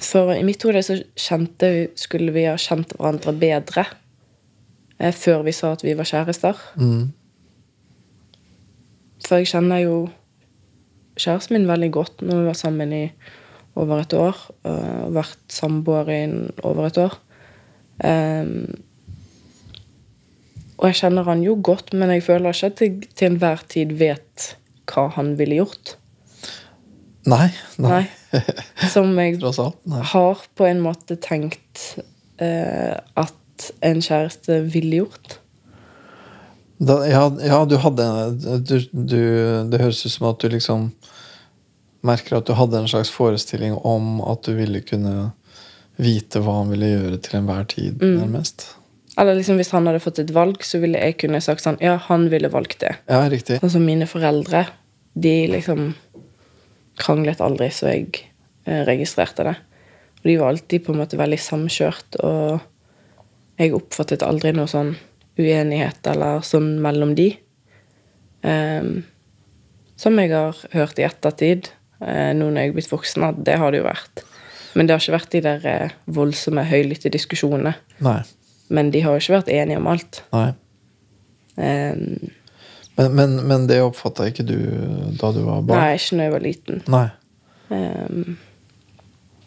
[0.00, 3.84] For i mitt hode så kjente, vi- skulle vi ha kjent hverandre bedre
[4.98, 6.56] eh, før vi sa at vi var kjærester.
[6.80, 7.12] Mm.
[9.26, 9.96] For jeg kjenner jo
[11.20, 12.22] kjæresten min veldig godt.
[12.22, 13.12] når vi var sammen i
[13.76, 14.36] over et år.
[14.64, 17.18] eh, Og vært samboere i over et år.
[18.02, 18.82] Um,
[20.78, 23.92] og jeg kjenner han jo godt, men jeg føler ikke at jeg til enhver tid
[24.00, 24.56] vet
[24.88, 25.96] hva han ville gjort.
[27.28, 27.50] Nei.
[27.76, 28.04] Nei.
[28.92, 29.40] Som jeg
[30.12, 31.98] har på en måte tenkt
[32.40, 35.36] eh, at en kjæreste ville gjort.
[36.80, 38.04] Da, ja, ja, du hadde
[38.64, 39.18] du, du,
[39.68, 40.86] Det høres ut som at du liksom
[42.08, 45.32] merker at du hadde en slags forestilling om at du ville kunne
[46.00, 48.14] vite hva han ville gjøre til enhver tid, Mm.
[48.22, 48.70] nærmest.
[49.20, 51.98] Eller liksom hvis han hadde fått et valg, så ville jeg kunne sagt sånn Ja,
[52.06, 52.94] han ville valgt det.
[53.10, 53.58] Ja, riktig.
[53.60, 54.64] Sånn som mine foreldre.
[55.12, 55.90] De liksom
[57.00, 58.08] kranglet aldri, så jeg
[58.66, 59.56] eh, registrerte det.
[60.20, 64.94] Og de var alltid på en måte veldig samkjørt, og jeg oppfattet aldri noe sånn
[65.40, 67.30] uenighet eller sånn mellom de.
[68.40, 69.02] Um,
[70.00, 71.68] som jeg har hørt i ettertid,
[72.00, 74.22] eh, nå når jeg er blitt voksen, at det har det jo vært.
[74.74, 77.74] Men det har ikke vært de der eh, voldsomme, høylytte diskusjonene.
[78.04, 78.20] Nei.
[78.72, 80.22] Men de har jo ikke vært enige om alt.
[80.32, 80.50] Nei.
[81.60, 82.30] Ehm,
[82.98, 84.58] Men, men, men det oppfatta ikke du
[85.20, 85.78] da du var barn?
[85.78, 86.82] nei, ikke når jeg var liten.
[86.90, 87.06] Nei.
[87.70, 88.38] Um,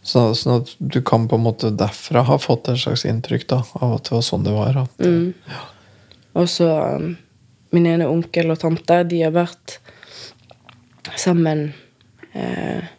[0.03, 3.61] Så, sånn at du kan på en måte derfra ha fått et slags inntrykk da,
[3.79, 4.79] av at det var sånn det var?
[4.83, 5.61] At, mm.
[6.41, 7.13] Og så um,
[7.73, 9.77] min ene onkel og tante, de har vært
[11.19, 11.71] sammen
[12.33, 12.91] eh,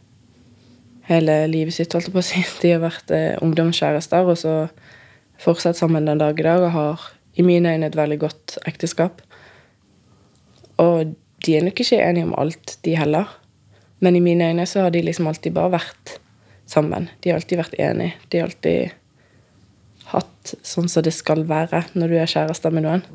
[1.09, 2.42] hele livet sitt, holdt jeg på å si.
[2.62, 4.54] De har vært eh, ungdomskjærester, og så
[5.42, 9.22] fortsatt sammen den dag i dag, og har i mine øyne et veldig godt ekteskap.
[10.82, 13.28] Og de er nok ikke enige om alt, de heller.
[14.00, 16.16] Men i mine øyne så har de liksom alltid bare vært
[16.66, 17.08] sammen.
[17.22, 18.16] De har alltid vært enige.
[18.32, 18.94] De har alltid
[20.14, 23.06] hatt sånn som det skal være når du er kjæreste med noen.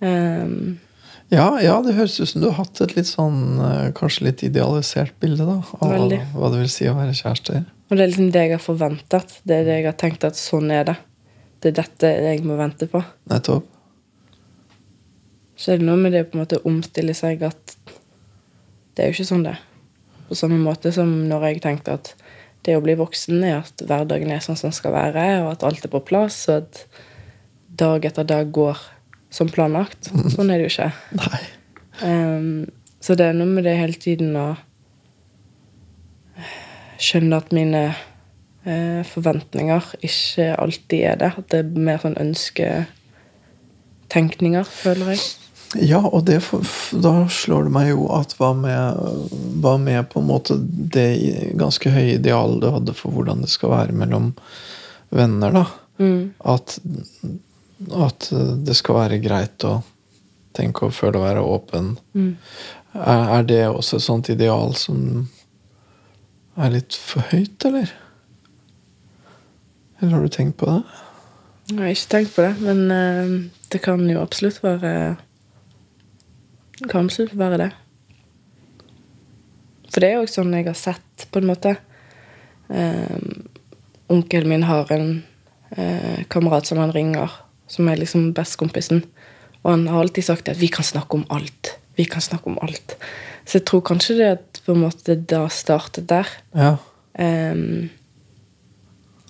[0.00, 0.58] Um,
[1.32, 4.42] Ja, ja, det høres ut som du har hatt et litt sånn eh, kanskje litt
[4.46, 6.18] idealisert bilde da, av Veldig.
[6.36, 7.62] hva det vil si å være kjærester.
[7.88, 9.38] og det er liksom det jeg har forventet.
[9.42, 10.96] Det er det jeg har tenkt at sånn er det.
[11.64, 13.00] Det er dette jeg må vente på.
[13.32, 13.66] Nettopp.
[15.64, 17.72] Så er det noe med det å på en måte omstille seg at
[18.94, 19.56] det er jo ikke sånn det.
[20.28, 22.06] På samme måte som når jeg tenker at
[22.64, 25.64] det å bli voksen er at hverdagen er sånn som den skal være, og at
[25.64, 26.72] alt er på plass, og at
[27.80, 28.76] dag etter dag går
[29.32, 30.02] som planlagt.
[30.34, 30.92] Sånn er det jo ikke.
[32.02, 32.66] Ehm,
[32.98, 34.58] så det er noe med det hele tiden å
[36.98, 37.94] skjønne at mine
[38.66, 41.30] eh, forventninger ikke alltid er det.
[41.38, 45.22] At det er mer sånn ønsketenkninger, føler jeg.
[45.80, 46.38] Ja, og det,
[47.02, 49.00] da slår det meg jo at hva med,
[49.62, 51.08] hva med på en måte det
[51.58, 54.32] ganske høye idealet du hadde for hvordan det skal være mellom
[55.14, 55.64] venner, da.
[55.98, 56.34] Mm.
[56.38, 56.78] At,
[58.06, 58.28] at
[58.66, 59.80] det skal være greit å
[60.54, 61.94] tenke og føle å være åpen.
[62.14, 62.32] Mm.
[62.94, 65.26] Er, er det også et sånt ideal som
[66.54, 67.90] er litt for høyt, eller?
[69.98, 70.80] Eller har du tenkt på det?
[71.72, 73.36] Jeg har ikke tenkt på det, men eh,
[73.72, 74.92] det kan jo absolutt være
[76.78, 77.70] Det får være det.
[79.92, 81.76] For det er jo også sånn jeg har sett, på en måte.
[82.66, 83.44] Um,
[84.10, 85.22] onkelen min har en
[85.76, 87.30] eh, kamerat som han ringer,
[87.70, 89.04] som er liksom bestekompisen.
[89.62, 91.76] Og han har alltid sagt at 'vi kan snakke om alt'.
[91.96, 92.96] Vi kan snakke om alt.
[93.46, 96.26] Så jeg tror kanskje det at på en måte da startet der.
[96.54, 96.76] Ja.
[97.52, 97.90] Um,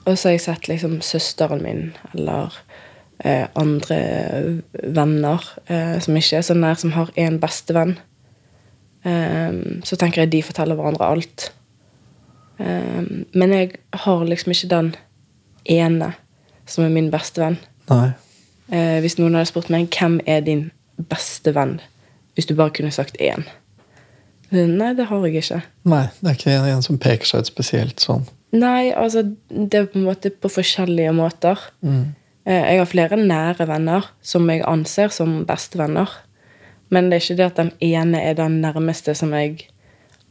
[0.06, 2.52] og så har jeg sett liksom søsteren min eller
[3.18, 3.98] eh, andre
[4.72, 7.96] venner eh, som ikke er så nær, som har én bestevenn.
[9.04, 11.50] Um, så tenker jeg de forteller hverandre alt.
[12.56, 14.94] Um, men jeg har liksom ikke den
[15.68, 16.14] ene
[16.66, 17.58] som er min beste venn.
[17.90, 18.14] Nei.
[18.72, 20.70] Eh, hvis noen hadde spurt meg hvem er din
[21.10, 21.76] beste venn,
[22.34, 23.44] hvis du bare kunne sagt én.
[24.54, 25.60] Nei, det har jeg ikke.
[25.90, 28.24] Nei, det er ikke en, en som peker seg ut spesielt sånn.
[28.54, 31.60] Nei, altså det er på en måte på forskjellige måter.
[31.84, 32.14] Mm.
[32.44, 36.10] Eh, jeg har flere nære venner som jeg anser som bestevenner.
[36.92, 39.68] Men det er ikke det at den ene er den nærmeste som jeg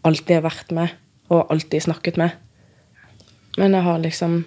[0.06, 0.94] alltid har vært med
[1.34, 2.36] og alltid snakket med.
[3.58, 4.44] Men jeg har liksom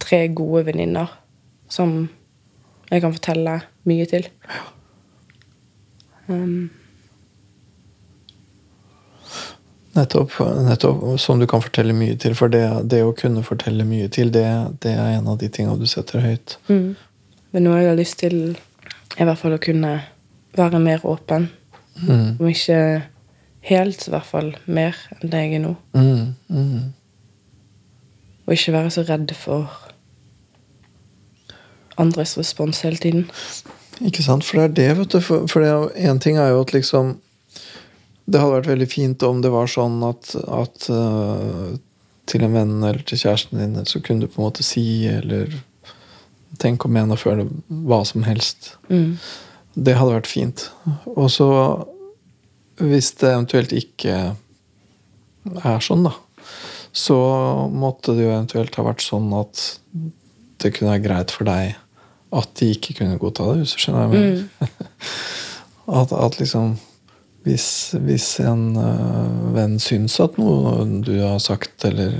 [0.00, 1.10] tre gode venninner
[1.68, 2.08] som
[2.90, 4.28] jeg kan fortelle mye til.
[6.28, 6.70] Um,
[9.94, 10.32] Nettopp,
[10.66, 12.34] nettopp, som du kan fortelle mye til.
[12.34, 14.46] For det, det å kunne fortelle mye til, det,
[14.82, 16.58] det, er en av de tingene du setter høyt.
[16.68, 16.94] mm.
[17.54, 18.56] Men jeg har lyst til,
[19.14, 19.92] i hvert fall å kunne
[20.58, 21.46] være mer åpen.
[22.02, 22.40] Mm.
[22.40, 22.78] Om ikke
[23.68, 25.74] helt, så i hvert fall mer enn det jeg er nå.
[25.94, 26.34] Mm.
[26.50, 26.88] Mm.
[28.44, 29.70] Og ikke være så redd for
[32.02, 33.28] andres respons hele tiden.
[34.02, 34.42] Ikke sant?
[34.42, 35.20] For det er det, vet du.
[35.22, 37.14] For én ting er jo at liksom
[38.24, 41.74] Det hadde vært veldig fint om det var sånn at, at uh,
[42.30, 45.52] til en venn eller til kjæresten din så kunne du på en måte si eller
[46.60, 47.48] tenke om igjen og føle
[47.84, 48.74] hva som helst.
[48.88, 49.18] Mm.
[49.74, 50.68] Det hadde vært fint.
[51.16, 51.48] Og så,
[52.80, 54.18] hvis det eventuelt ikke
[55.60, 56.14] er sånn, da,
[56.94, 57.18] så
[57.74, 59.64] måtte det jo eventuelt ha vært sånn at
[60.62, 61.74] det kunne være greit for deg
[62.34, 64.46] at de ikke kunne godta det, hvis du skjønner hva jeg mener.
[64.58, 64.70] Mm.
[65.84, 66.78] At, at liksom
[67.44, 67.66] hvis,
[68.00, 72.16] hvis en uh, venn syns at noe du har sagt eller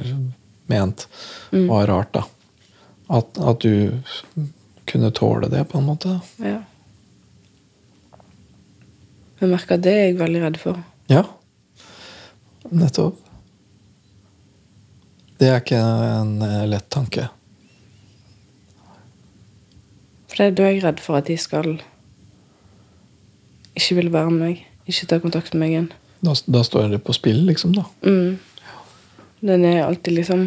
[0.71, 1.07] ment,
[1.55, 1.69] Mm.
[1.71, 2.23] var rart, da.
[3.15, 4.01] At, at du
[4.91, 6.17] kunne tåle det, på en måte.
[6.43, 6.59] Ja.
[9.41, 10.81] Jeg merker at det er jeg veldig redd for.
[11.13, 11.23] Ja.
[12.73, 13.21] Nettopp.
[15.39, 17.29] Det er ikke en eh, lett tanke.
[20.31, 21.77] For det, da er jeg redd for at de skal
[23.75, 24.63] ikke vil være med meg.
[24.91, 25.93] Ikke ta kontakt med meg igjen.
[26.25, 27.85] Da, da står det på spill, liksom, da.
[28.05, 28.39] Mm.
[29.45, 30.47] Den er alltid liksom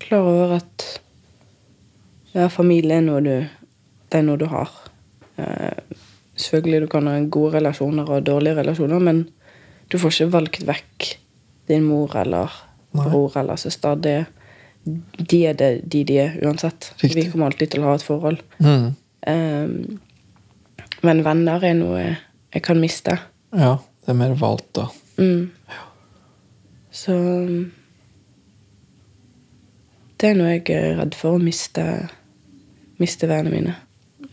[0.00, 0.86] klar over at
[2.32, 3.34] ja, familie er noe du
[4.10, 4.70] Det er noe du har.
[5.38, 5.98] Eh,
[6.40, 9.20] selvfølgelig du kan ha gode relasjoner og dårlige relasjoner, men
[9.92, 11.08] du får ikke valgt vekk
[11.70, 12.50] din mor eller
[12.90, 13.04] Nei.
[13.04, 13.94] bror eller søster.
[13.94, 14.16] Det,
[15.30, 16.90] de er det de de er uansett.
[17.02, 17.24] Riktig.
[17.24, 18.42] Vi kommer alltid til å ha et forhold.
[18.58, 18.88] Mm.
[19.30, 20.00] Um,
[21.06, 23.14] men venner er noe jeg kan miste.
[23.52, 24.86] Ja, det er mer valgt, da.
[25.18, 25.50] Mm.
[26.90, 27.72] Så um,
[30.20, 31.84] Det er noe jeg er redd for, å miste,
[33.00, 33.76] miste vennene mine.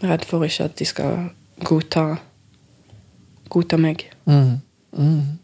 [0.04, 1.30] Redd for ikke at de skal
[1.66, 2.18] godta
[3.50, 4.04] godta meg.
[4.28, 4.58] Mm.
[4.98, 5.38] Mm.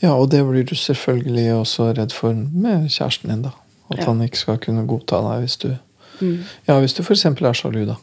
[0.00, 3.50] Ja, og det blir du selvfølgelig også redd for med kjæresten din, da.
[3.90, 4.04] At Ja.
[4.06, 5.76] han ikke skal kunne godta deg hvis du
[6.20, 6.38] Mm.
[6.68, 7.24] Ja, hvis du f.eks.
[7.24, 7.94] er sjalu, da.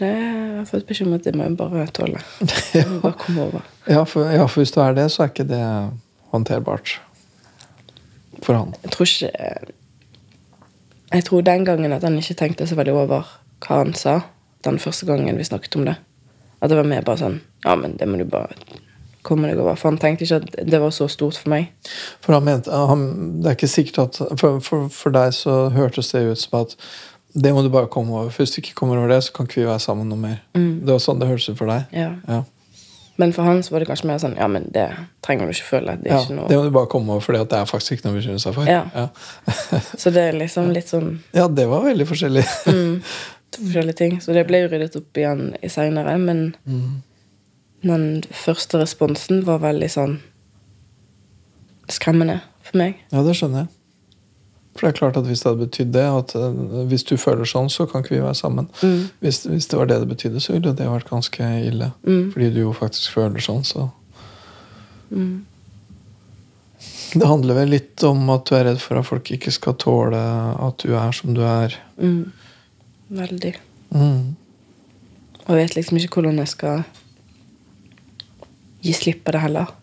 [0.00, 2.22] Det har jeg fått beskjed om at det må jeg bare tåle.
[2.88, 3.66] Må bare komme over.
[3.90, 5.60] Ja for, ja, for hvis du er det, så er ikke det
[6.32, 6.96] håndterbart
[8.40, 8.74] for han.
[8.82, 9.30] Jeg tror ikke
[11.10, 13.26] Jeg tror den gangen at han ikke tenkte så veldig over
[13.60, 14.20] hva han sa.
[14.64, 15.96] Den første gangen vi snakket om det.
[16.60, 18.54] At det var mer bare sånn Ja, men det må du bare
[19.26, 19.76] komme deg over.
[19.76, 21.68] For han tenkte ikke at det var så stort for meg.
[22.24, 23.02] For han mente, han,
[23.42, 26.76] det er ikke sikkert at for, for, for deg så hørtes det ut som at
[27.34, 28.30] det må du bare komme over.
[28.30, 30.40] For hvis du ikke kommer over det, så kan ikke vi være sammen noe mer.
[30.56, 30.80] Mm.
[30.86, 31.84] Det var sånn det hørtes ut for deg.
[31.94, 32.14] Ja.
[32.28, 32.40] Ja.
[33.20, 34.86] Men for han så var det kanskje mer sånn Ja, men det
[35.22, 35.96] trenger du ikke føle.
[36.00, 38.06] Det Ja, ikke noe det må du bare komme over, for det er faktisk ikke
[38.08, 38.64] noe å bekymre seg for.
[38.70, 39.08] Ja.
[40.00, 42.46] Så det er liksom litt sånn ja, det var veldig forskjellig.
[42.66, 42.94] mm,
[43.60, 44.16] forskjellige ting.
[44.24, 47.02] Så det ble jo ryddet opp igjen i seinere, men Mm.
[47.84, 50.16] den første responsen var veldig sånn
[51.90, 52.96] skremmende for meg.
[53.12, 53.68] Ja, det skjønner jeg.
[54.78, 56.58] For det er klart at hvis det hadde betydd det, at eh,
[56.90, 58.68] hvis du føler sånn, så kan ikke vi være sammen.
[58.82, 59.08] Mm.
[59.24, 61.90] Hvis, hvis det var det det betydde, så ville det vært ganske ille.
[62.06, 62.30] Mm.
[62.34, 63.90] Fordi du jo faktisk føler sånn, så
[65.10, 65.44] Mm.
[67.14, 70.20] Det handler vel litt om at du er redd for at folk ikke skal tåle
[70.20, 71.74] at du er som du er.
[71.98, 72.30] Mm.
[73.18, 73.54] Veldig.
[73.90, 74.36] Mm.
[75.42, 76.84] Og jeg vet liksom ikke hvordan jeg skal
[78.86, 79.74] gi slipp på det heller.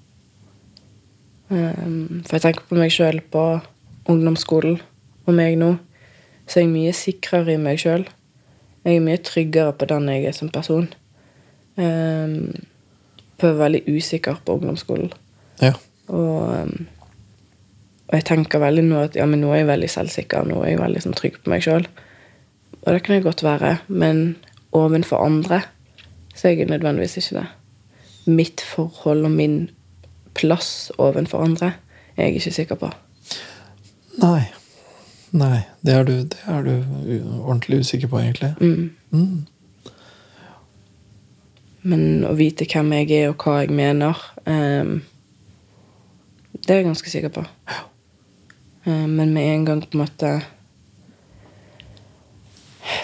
[1.51, 3.43] Um, for jeg tenker på meg sjøl på
[4.11, 4.79] ungdomsskolen
[5.27, 5.75] og meg nå.
[6.47, 8.05] Så er jeg mye sikrere i meg sjøl.
[8.87, 10.87] Jeg er mye tryggere på den jeg er som person.
[11.75, 12.53] Um,
[13.37, 15.11] for jeg var veldig usikker på ungdomsskolen.
[15.61, 15.73] Ja.
[16.07, 16.87] Og, um,
[18.07, 20.47] og jeg tenker veldig nå at ja, men nå er jeg veldig selvsikker.
[20.47, 21.87] Nå er jeg veldig sånn, trygg på meg sjøl.
[22.85, 24.37] Og det kan jeg godt være, men
[24.75, 25.65] ovenfor andre
[26.37, 27.47] så er jeg nødvendigvis ikke det.
[28.27, 29.57] Mitt forhold og min
[30.37, 31.73] plass ovenfor andre
[32.15, 32.91] er jeg ikke sikker på.
[34.21, 34.47] Nei.
[35.37, 35.59] Nei.
[35.85, 36.73] Det er du, det er du
[37.43, 38.53] ordentlig usikker på, egentlig.
[38.61, 38.89] Mm.
[39.11, 39.45] Mm.
[41.87, 44.97] Men å vite hvem jeg er, og hva jeg mener, um,
[46.57, 47.45] det er jeg ganske sikker på.
[48.87, 50.29] Eh, men med en gang på en måte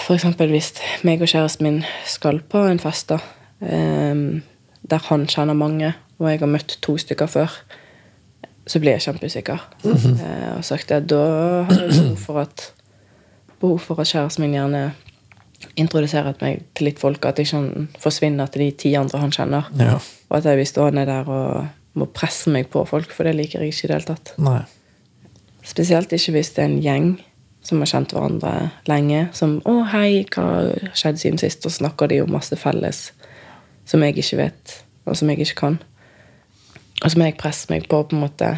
[0.03, 0.73] For eksempel hvis
[1.03, 3.19] meg og kjæresten min skal på en fest, da,
[3.59, 4.41] um,
[4.83, 7.55] der han kjenner mange, og jeg har møtt to stykker før,
[8.67, 9.65] så blir jeg kjempeusikker.
[9.85, 11.23] Eh, og sagt at da
[11.67, 12.67] har jeg behov for at
[13.59, 14.83] behov for at kjæresten min gjerne
[15.79, 19.69] introduserer meg til litt folk, at ikke han forsvinner til de ti andre han kjenner.
[19.79, 19.97] Ja.
[20.29, 21.67] Og at jeg blir stående der og
[21.99, 24.33] må presse meg på folk, for det liker jeg ikke i det hele tatt.
[24.41, 24.61] Nei.
[25.63, 27.07] Spesielt ikke hvis det er en gjeng
[27.63, 28.53] som har kjent hverandre
[28.91, 29.27] lenge.
[29.31, 33.11] Som 'Å, hei, hva har skjedd siden sist?' Og snakker de om masse felles
[33.85, 35.79] som jeg ikke vet, og som jeg ikke kan.
[37.03, 38.49] Og så må jeg presse meg på på en måte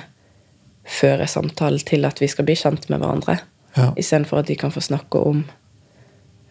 [0.86, 3.40] føre samtalen til at vi skal bli kjent med hverandre.
[3.76, 3.90] Ja.
[3.98, 5.42] Istedenfor at de kan få snakke om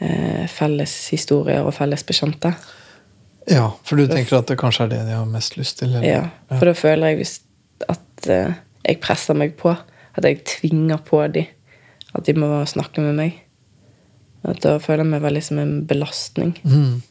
[0.02, 2.54] eh, felles historier og felles bekjente.
[3.48, 5.94] ja, for du tenker at det kanskje er det de har mest lyst til?
[5.94, 6.08] Eller?
[6.08, 6.28] Ja,
[6.58, 7.26] for da føler jeg
[7.88, 8.54] at eh,
[8.84, 9.74] jeg presser meg på.
[10.14, 11.50] At jeg tvinger på dem
[12.14, 13.40] at de må snakke med meg.
[14.46, 16.52] At da føler jeg meg veldig som en belastning.
[16.62, 17.02] Mm.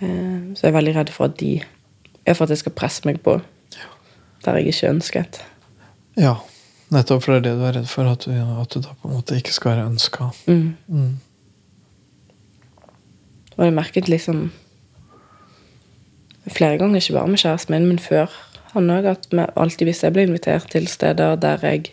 [0.00, 1.58] Eh, så jeg er veldig redd for at de
[2.30, 3.40] for at jeg skal presse meg på
[4.44, 5.40] der jeg ikke ønsket.
[6.18, 6.34] Ja,
[6.90, 9.08] nettopp for det er det du er redd for, at du, at du da på
[9.08, 10.30] en måte ikke skal være ønska.
[10.46, 10.76] Mm.
[10.86, 11.12] Mm.
[13.56, 14.50] Og jeg merket liksom
[16.50, 18.32] flere ganger, ikke bare med kjæresten min, men før
[18.72, 21.90] han òg, at vi alltid hvis jeg ble invitert til steder der jeg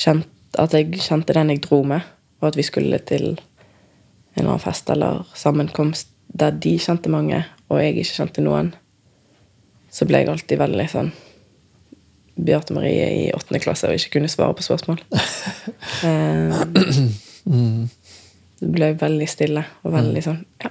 [0.00, 0.28] kjente
[0.58, 2.00] at jeg kjente den jeg dro med,
[2.40, 3.38] og at vi skulle til en
[4.36, 6.08] eller annen fest eller sammenkomst
[6.40, 8.72] der de kjente mange, og jeg ikke kjente noen,
[9.90, 11.10] så ble jeg alltid veldig sånn
[12.40, 15.02] Beate Marie i åttende klasse og ikke kunne svare på spørsmål.
[17.50, 17.88] Mm.
[18.60, 20.68] det ble veldig stille og veldig sånn Ja.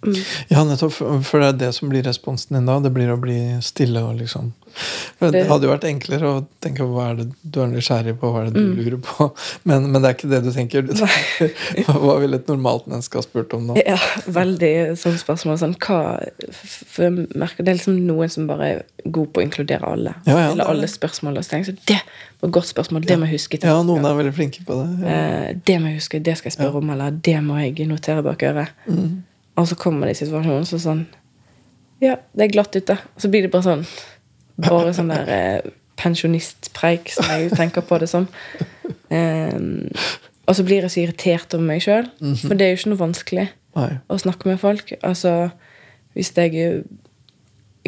[0.00, 0.16] Mm.
[0.48, 0.94] Ja, nettopp.
[1.28, 2.78] For det er det som blir responsen din da.
[2.80, 4.52] Det blir å bli stille og liksom
[5.18, 8.14] For Det hadde jo vært enklere å tenke på hva er det du er nysgjerrig
[8.20, 8.76] på, hva er det du Mm.
[8.78, 9.26] lurer på.
[9.68, 10.82] Men, men det er ikke det du tenker.
[10.86, 13.76] Du tenker hva ville et normalt menneske ha spurt om nå?
[13.82, 13.98] Ja,
[14.30, 15.58] veldig sånn spørsmål.
[15.60, 15.98] Sånn, hva,
[16.54, 20.14] for jeg merker Det er liksom noen som bare er god på å inkludere alle.
[20.28, 21.40] Ja, ja, Eller er alle spørsmål.
[21.42, 21.60] Og så,
[21.90, 21.98] det
[22.40, 23.04] var et godt spørsmål.
[23.10, 23.58] Det må jeg huske.
[23.60, 24.88] til Ja, noen er veldig flinke på det.
[25.02, 25.16] Ja.
[25.18, 28.22] Eh, det må jeg huske, det skal jeg spørre om, eller det må jeg notere
[28.24, 28.70] bak øret.
[28.86, 29.24] Mm.
[29.60, 31.04] Og så kommer det i situasjonen så sånn
[32.00, 32.96] Ja, det er glatt ute.
[32.96, 33.84] Og så blir det bare sånn
[34.60, 35.70] Bare sånn der eh,
[36.00, 38.26] pensjonistpreik, som jeg tenker på det som.
[39.12, 39.56] Eh,
[40.48, 42.08] og så blir jeg så irritert over meg sjøl,
[42.42, 43.46] for det er jo ikke noe vanskelig
[43.76, 43.90] Nei.
[44.08, 44.92] å snakke med folk.
[45.06, 45.50] Altså,
[46.16, 46.84] hvis jeg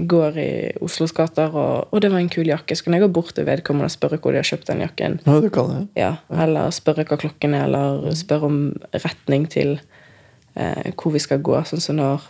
[0.09, 3.13] går i Oslos gater og 'Å, det var en kul jakke', så kan jeg gå
[3.13, 5.21] bort til vedkommende og spørre hvor de har kjøpt den jakken.
[5.27, 5.39] Ja.
[5.97, 9.81] Ja, eller spørre hva klokken er, eller spørre om retning til
[10.55, 11.59] eh, hvor vi skal gå.
[11.69, 12.27] Sånn som når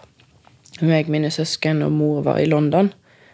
[0.80, 2.92] meg, mine søsken og mor var i London,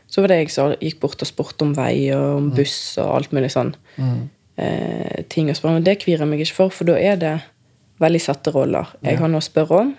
[0.09, 3.13] så var det jeg som gikk bort og spurte om vei og om buss og
[3.19, 3.75] alt mulig sånn.
[4.01, 4.23] Mm.
[4.59, 5.85] Eh, ting å spørre om.
[5.85, 7.37] Det kvier jeg meg ikke for, for da er det
[8.03, 8.89] veldig satte roller.
[9.05, 9.93] Jeg har noe å spørre om,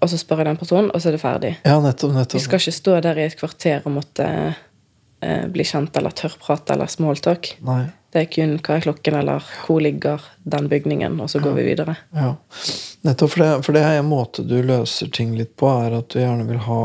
[0.00, 1.52] og så spør jeg den personen, og så er det ferdig.
[1.66, 2.36] Ja, nettopp.
[2.36, 6.76] Vi skal ikke stå der i et kvarter og måtte eh, bli kjent eller tørrprate
[6.76, 7.54] eller smalltalk.
[7.66, 7.82] Nei.
[8.10, 11.68] Det er kun hva er klokken, eller hvor ligger den bygningen, og så går vi
[11.68, 11.94] videre.
[12.16, 12.32] Ja.
[13.06, 16.10] Nettopp for det, for det er en måte du løser ting litt på, er at
[16.10, 16.82] du gjerne vil ha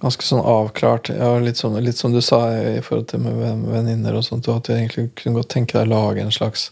[0.00, 3.66] ganske sånn avklart ja, litt, sånn, litt som du sa i forhold til med ven-
[3.66, 6.68] venninner og sånt, at du egentlig kunne godt tenke deg å lage en slags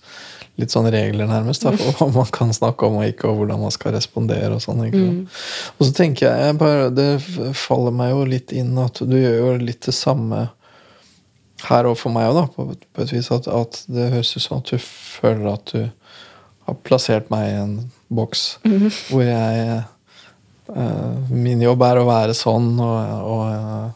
[0.57, 3.65] litt sånn regler nærmest da, for hva man kan snakke om og ikke, og hvordan
[3.67, 4.85] man skal respondere og sånn.
[4.89, 5.25] Mm.
[5.77, 7.11] Og så tenker jeg, jeg bare, Det
[7.59, 10.47] faller meg jo litt inn at du gjør jo litt det samme
[11.65, 13.31] her og for meg òg, på, på et vis.
[13.33, 15.87] At, at det høres ut som at du føler at du
[16.67, 17.77] har plassert meg i en
[18.11, 18.59] boks
[19.11, 19.83] hvor jeg
[20.75, 23.93] eh, Min jobb er å være sånn, og, og,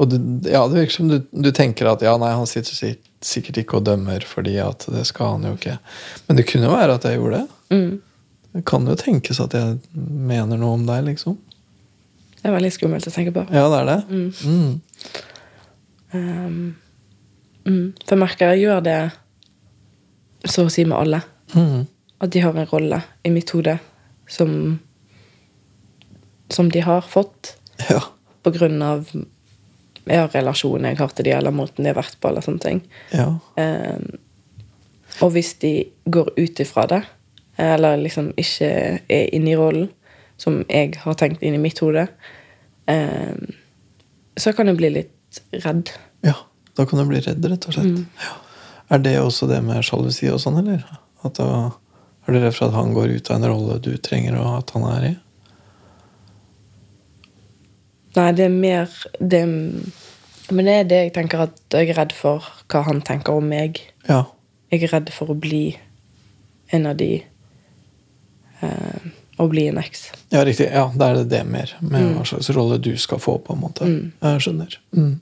[0.00, 0.16] Og du,
[0.50, 3.76] ja, det virker som du, du tenker at ja, nei, han sitter sik- sikkert ikke
[3.78, 5.76] og dømmer fordi at det skal han jo ikke.
[6.26, 7.76] Men det kunne jo være at jeg gjorde det.
[7.76, 7.98] Mm.
[8.56, 11.36] Det kan jo tenkes at jeg mener noe om deg, liksom.
[12.40, 13.44] Det er veldig skummelt å tenke på.
[13.52, 13.98] Ja, det er det.
[14.08, 14.30] Mm.
[14.48, 15.20] Mm.
[16.14, 16.76] Um,
[17.66, 17.86] mm.
[18.04, 18.98] For jeg merker jeg gjør det
[20.48, 21.20] så å si med alle.
[21.54, 21.82] Mm.
[22.20, 23.78] At de har en rolle i mitt hode
[24.30, 24.78] som
[26.50, 27.56] Som de har fått
[27.88, 28.00] Ja.
[28.42, 29.08] på grunn av
[30.10, 32.80] ja, relasjonen jeg har til de, eller måten de har vært på, eller sånne ting.
[33.12, 33.28] ja.
[33.56, 34.18] Um,
[35.20, 37.00] og hvis de går ut ifra det,
[37.58, 38.68] eller liksom ikke
[39.08, 39.88] er inne i rollen,
[40.40, 42.06] som jeg har tenkt inn i mitt hode,
[42.88, 43.50] um,
[44.38, 45.90] så kan jeg bli litt redd.
[46.24, 46.34] ja.
[46.80, 47.92] Da kan du bli redd, rett og slett.
[47.92, 48.06] Mm.
[48.24, 48.36] Ja.
[48.96, 50.80] Er det også det med sjalusi og sånn, eller?
[51.22, 51.48] At da,
[52.26, 54.72] er du redd for at han går ut av en rolle du trenger og at
[54.74, 55.16] han er i?
[58.16, 58.90] Nei, det er mer
[59.22, 59.42] det,
[60.50, 63.46] Men det er det jeg tenker at jeg er redd for hva han tenker om
[63.52, 63.78] meg.
[64.08, 64.24] Ja.
[64.72, 65.76] Jeg er redd for å bli
[66.74, 67.12] en av de
[68.62, 69.06] eh,
[69.40, 70.02] Å bli en eks.
[70.34, 70.66] Ja, riktig.
[70.68, 71.70] Ja, da er det det mer.
[71.80, 72.10] Med Mm.
[72.18, 73.86] hva slags rolle du skal få, på en måte.
[73.88, 74.10] Mm.
[74.20, 74.74] Jeg skjønner.
[74.92, 75.14] Mm.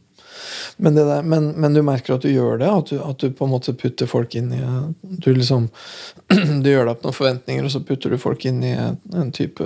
[0.77, 2.69] Men, det der, men, men du merker at du gjør det?
[2.71, 4.61] At du, at du på en måte putter folk inn i
[5.03, 5.69] Du liksom
[6.63, 9.65] Du gjør deg opp noen forventninger, og så putter du folk inn i en, type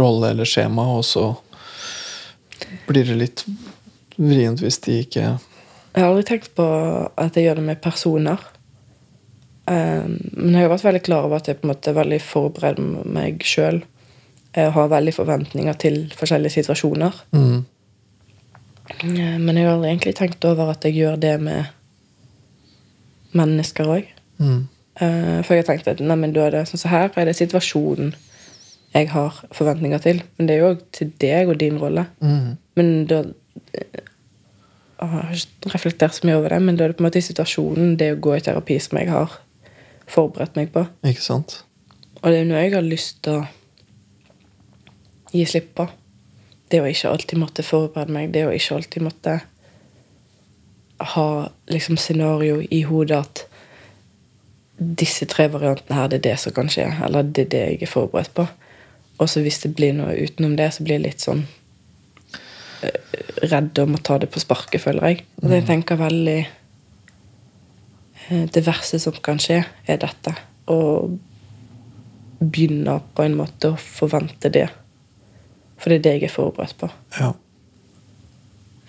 [0.00, 1.28] rolle eller skjema, og så
[2.88, 3.44] blir det litt
[4.18, 6.66] vrient hvis de ikke Jeg har aldri tenkt på
[7.14, 8.42] at jeg gjør det med personer.
[9.70, 12.18] Um, men jeg har vært veldig klar over at jeg på en måte er veldig
[12.24, 13.82] forbereder meg sjøl.
[14.54, 17.20] Har veldig forventninger til forskjellige situasjoner.
[17.30, 17.60] mm,
[19.02, 21.64] Men jeg har aldri egentlig tenkt over at jeg gjør det med
[23.36, 24.08] mennesker òg.
[24.38, 24.66] mm,
[24.98, 28.14] For jeg har tenkt at nei, da er det sånn så her er det situasjonen
[28.94, 30.22] jeg har forventninger til.
[30.36, 32.06] Men det er jo òg til deg og din rolle.
[32.20, 33.20] mm, Men da
[33.74, 34.00] eh,
[35.00, 37.18] Jeg har ikke reflektert så mye over det, men da er det på en måte
[37.18, 39.38] i situasjonen det å gå i terapi som jeg har
[40.06, 40.82] forberedt meg på.
[41.08, 41.62] Ikke sant?
[42.20, 43.46] Og det er noe jeg har lyst til å
[45.32, 45.88] gi slipp på.
[46.70, 49.40] Det å ikke alltid måtte forberede meg, det å ikke alltid måtte
[51.14, 51.28] ha
[51.66, 53.46] liksom scenario i hodet at
[54.80, 57.82] disse tre variantene her, det er det som kan skje, eller det er det jeg
[57.84, 58.46] er forberedt på.
[59.20, 61.42] Og så hvis det blir noe utenom det, så blir jeg litt sånn
[62.86, 63.00] eh,
[63.52, 65.24] redd om å ta det på sparket, føler jeg.
[65.42, 66.38] Og jeg tenker veldig
[68.30, 70.32] eh, Det verste som kan skje, er dette.
[70.72, 71.18] Og
[72.40, 74.70] begynner på en måte å forvente det.
[75.80, 76.90] For det er det jeg er forberedt på.
[77.18, 77.32] Ja.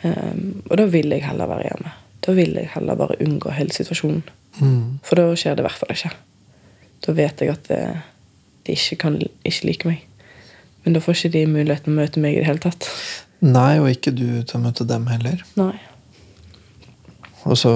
[0.03, 1.95] Um, og da vil jeg heller være hjemme.
[2.25, 4.23] Da vil jeg heller bare unngå hele situasjonen.
[4.59, 6.11] Mm, For da skjer det i hvert fall ikke.
[7.05, 10.03] Da vet jeg at de ikke kan ikke like meg.
[10.83, 12.89] Men da får ikke de muligheten å møte meg i det hele tatt.
[13.41, 15.41] Nei, og ikke du til å møte dem heller.
[15.57, 15.73] Nei.
[17.49, 17.71] Og så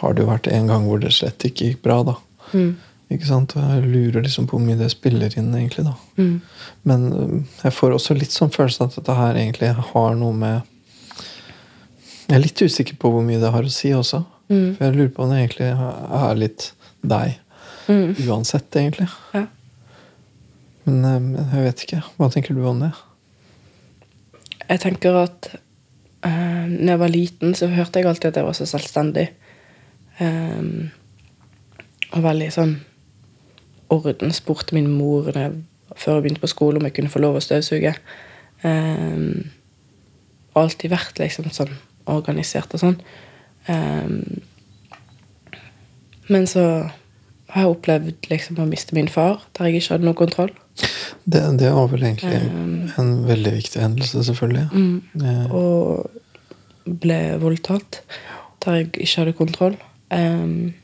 [0.00, 2.18] har det jo vært en gang hvor det slett ikke gikk bra, da.
[2.52, 2.74] Mm.
[3.12, 3.54] Ikke sant?
[3.56, 5.84] Og Jeg lurer liksom på hvor mye det spiller inn, egentlig.
[5.84, 5.94] da.
[6.16, 6.40] Mm.
[6.88, 10.60] Men øh, jeg får også litt sånn følelse at dette her egentlig har noe med
[12.24, 14.22] Jeg er litt usikker på hvor mye det har å si også.
[14.48, 14.76] Mm.
[14.76, 16.70] For jeg lurer på om det egentlig er litt
[17.04, 17.36] deg.
[17.88, 18.14] Mm.
[18.24, 19.10] Uansett, egentlig.
[19.34, 19.44] Ja.
[20.88, 22.00] Men øh, jeg vet ikke.
[22.16, 22.94] Hva tenker du om det?
[24.64, 25.50] Jeg tenker at
[26.24, 29.26] uh, når jeg var liten, så hørte jeg alltid at jeg var så selvstendig.
[30.16, 30.88] Um,
[32.14, 32.76] og veldig sånn
[33.94, 34.32] orden.
[34.34, 35.52] Spurte min mor jeg,
[35.96, 37.94] før jeg begynte på skole om jeg kunne få lov å støvsuge.
[38.64, 39.50] Um,
[40.56, 41.72] alltid vært liksom sånn
[42.10, 42.98] organisert og sånn.
[43.68, 44.20] Um,
[46.32, 46.64] men så
[47.54, 50.52] har jeg opplevd liksom å miste min far, der jeg ikke hadde noe kontroll.
[51.24, 54.64] Det, det var vel egentlig Um, en veldig viktig hendelse, selvfølgelig.
[54.72, 55.24] Mm.
[55.24, 56.10] Eh, og
[56.84, 58.02] ble voldtatt
[58.64, 59.76] der jeg ikke hadde kontroll.
[60.12, 60.74] Em,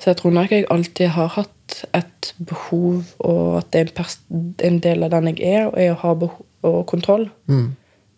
[0.00, 4.54] så jeg tror nok jeg alltid har hatt et behov, og at det er en,
[4.64, 7.28] en del av den jeg er, og er å ha behov og kontroll.
[7.46, 7.68] mm,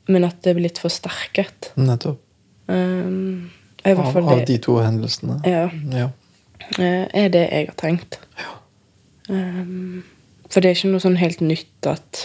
[0.08, 1.72] Men at det blir litt forsterket.
[1.76, 2.20] nettopp.
[2.68, 3.50] Um,
[3.84, 5.40] Av, av de to hendelsene.
[5.44, 6.10] ja, Ja.
[6.78, 8.18] Uh, er det jeg har tenkt.
[8.38, 8.52] Ja.
[9.28, 10.04] Um,
[10.48, 12.22] for det er ikke noe sånn helt nytt at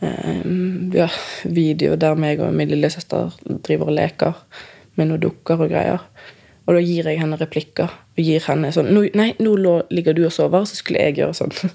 [0.00, 3.34] um, har video der meg og min lillesøster
[3.66, 4.38] driver og leker
[4.94, 6.06] med noen dukker og greier.
[6.66, 7.90] Og da gir jeg henne replikker.
[8.14, 9.54] Og gir henne sånn «Nå- Nei, nå
[9.90, 11.54] ligger du og sover, så skulle jeg gjøre sånn.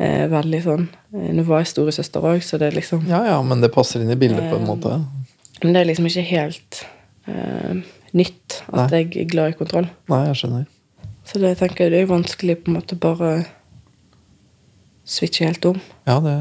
[0.00, 0.86] Eh, veldig sånn.
[1.12, 4.00] Eh, Nå var jeg storesøster òg, så det er liksom ja, ja, men det passer
[4.00, 4.94] inn i bildet på en Eh, måte.
[5.62, 6.78] Men det er liksom ikke helt
[7.28, 7.82] eh,
[8.16, 9.90] nytt at jeg er glad i kontroll.
[10.08, 10.64] Nei, jeg skjønner.
[11.28, 13.28] Så det tenker jeg det er vanskelig på en måte bare
[15.04, 15.80] switche helt om.
[16.08, 16.32] Ja, det,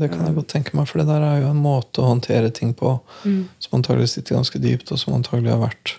[0.00, 2.50] det kan jeg godt tenke meg, for det der er jo en måte å håndtere
[2.54, 5.96] ting på som antagelig sitter ganske dypt, og som antagelig har vært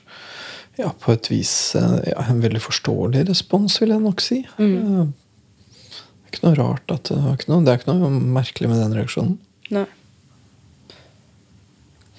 [0.80, 4.42] ja, på et vis eh, ja, en veldig forståelig respons, vil jeg nok si.
[4.58, 5.12] Mm.
[5.12, 8.72] Det er ikke noe rart at det, var ikke noe, det er ikke noe merkelig
[8.72, 9.36] med den reaksjonen.
[9.76, 9.88] Nei.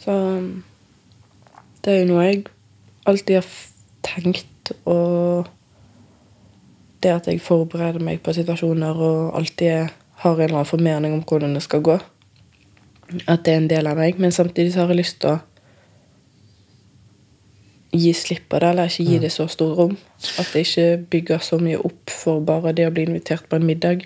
[0.01, 0.17] Så
[1.85, 2.45] det er jo noe jeg
[3.09, 3.51] alltid har
[4.07, 5.49] tenkt, og
[7.01, 11.23] det at jeg forbereder meg på situasjoner og alltid har en eller annen formening om
[11.25, 11.97] hvordan det skal gå,
[13.25, 14.21] at det er en del av meg.
[14.21, 15.39] Men samtidig så har jeg lyst til å
[17.93, 19.97] gi slipp på det, eller ikke gi det så stort rom.
[20.39, 23.67] At det ikke bygger så mye opp for bare det å bli invitert på en
[23.67, 24.05] middag.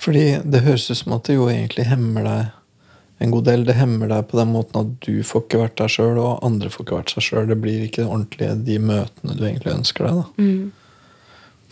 [0.00, 3.66] Fordi det høres ut som at det jo egentlig hemmer deg en god del.
[3.66, 6.70] Det hemmer deg på den måten at du får ikke vært deg sjøl, og andre
[6.70, 7.50] får ikke vært seg sjøl.
[7.50, 10.22] Det blir ikke ordentlig de møtene du egentlig ønsker deg.
[10.22, 10.48] da.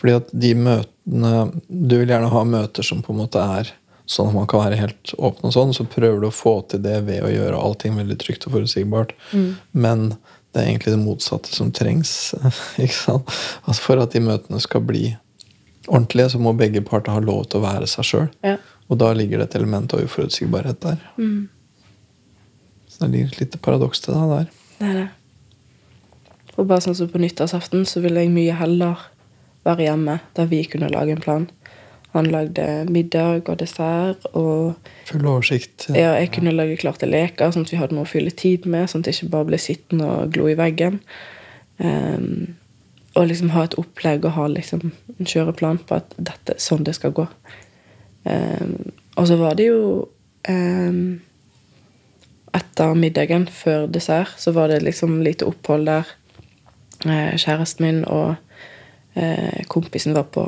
[0.03, 0.89] Fordi at de møtene
[1.67, 3.73] Du vil gjerne ha møter som på en måte er
[4.07, 6.83] sånn at man kan være helt åpen, og sånn, så prøver du å få til
[6.85, 9.15] det ved å gjøre allting veldig trygt og forutsigbart.
[9.73, 10.13] Men
[10.53, 12.35] det er egentlig det motsatte som trengs.
[13.09, 15.07] Altså for at de møtene skal bli
[15.89, 18.29] ordentlige, så må begge parter ha lov til å være seg sjøl.
[18.45, 18.59] Ja.
[18.93, 21.01] Og da ligger det et element av uforutsigbarhet der.
[22.93, 24.53] Så det ligger et lite paradoks til det der.
[24.79, 25.09] Det er det.
[26.59, 29.01] Og bare sånn som på nyttårsaften, så ville jeg mye heller
[29.65, 31.49] være hjemme, der vi kunne lage en plan.
[32.13, 34.75] Han lagde middag og dessert, og
[35.09, 35.89] Full oversikt.
[35.89, 38.91] ja, jeg kunne lage klarte leker, sånn at vi hadde noe å fylle tid med,
[38.91, 41.01] sånn at jeg ikke bare ble sittende og glo i veggen.
[41.81, 42.55] Um,
[43.17, 46.97] og liksom ha et opplegg og ha liksom en kjøreplan på at dette, sånn det
[46.97, 47.27] skal gå.
[48.25, 49.83] Um, og så var det jo
[50.49, 51.21] um,
[52.53, 56.11] Etter middagen, før dessert, så var det liksom lite opphold der.
[57.07, 58.35] Eh, kjæresten min og
[59.17, 60.45] eh, kompisen var på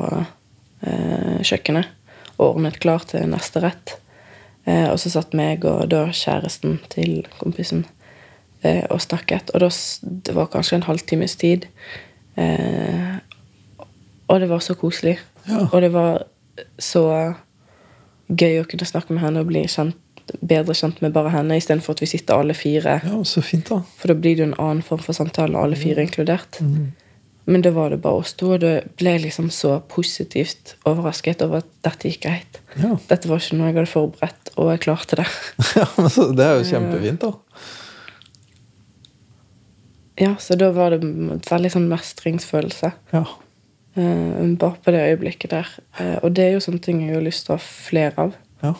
[0.83, 1.91] kjøkkenet
[2.35, 3.95] og ordnet klar til neste rett.
[4.65, 7.85] Eh, og så satt meg og da kjæresten til kompisen
[8.65, 9.53] eh, og snakket.
[9.53, 9.69] Og da,
[10.01, 11.67] det var kanskje en halvtimes tid.
[12.35, 13.19] Eh,
[14.25, 15.19] og det var så koselig.
[15.45, 15.67] Ja.
[15.69, 16.25] Og det var
[16.81, 17.05] så
[18.25, 20.01] gøy å kunne snakke med henne og bli kjent,
[20.41, 22.97] bedre kjent med bare henne, istedenfor at vi sitter alle fire.
[23.05, 23.83] Ja, så fint, da.
[23.99, 26.57] For da blir det jo en annen form for samtale, alle fire inkludert.
[27.45, 31.43] Men da var det bare oss to, og da ble jeg liksom så positivt overrasket
[31.45, 32.57] over at dette gikk greit.
[32.81, 32.95] Ja.
[33.11, 35.27] Dette var ikke noe jeg hadde forberedt, og jeg klarte det.
[35.77, 35.85] ja
[36.39, 37.33] Det er jo kjempefint, da.
[40.17, 42.91] Ja, Så da var det en veldig sånn mestringsfølelse.
[43.13, 43.23] Ja.
[43.99, 45.69] eh, bare på det øyeblikket der.
[45.99, 48.35] Eh, og det er jo sånne ting jeg har lyst til å ha flere av.
[48.63, 48.73] ja.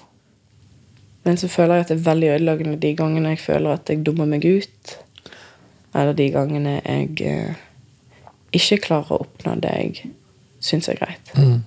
[1.26, 4.04] Men så føler jeg at det er veldig ødeleggende de gangene jeg føler at jeg
[4.06, 4.92] dummer meg ut.
[5.98, 7.64] Eller de gangene jeg eh,
[8.58, 10.12] ikke klarer å oppnå det jeg
[10.64, 11.32] syns er greit.
[11.38, 11.62] Mm.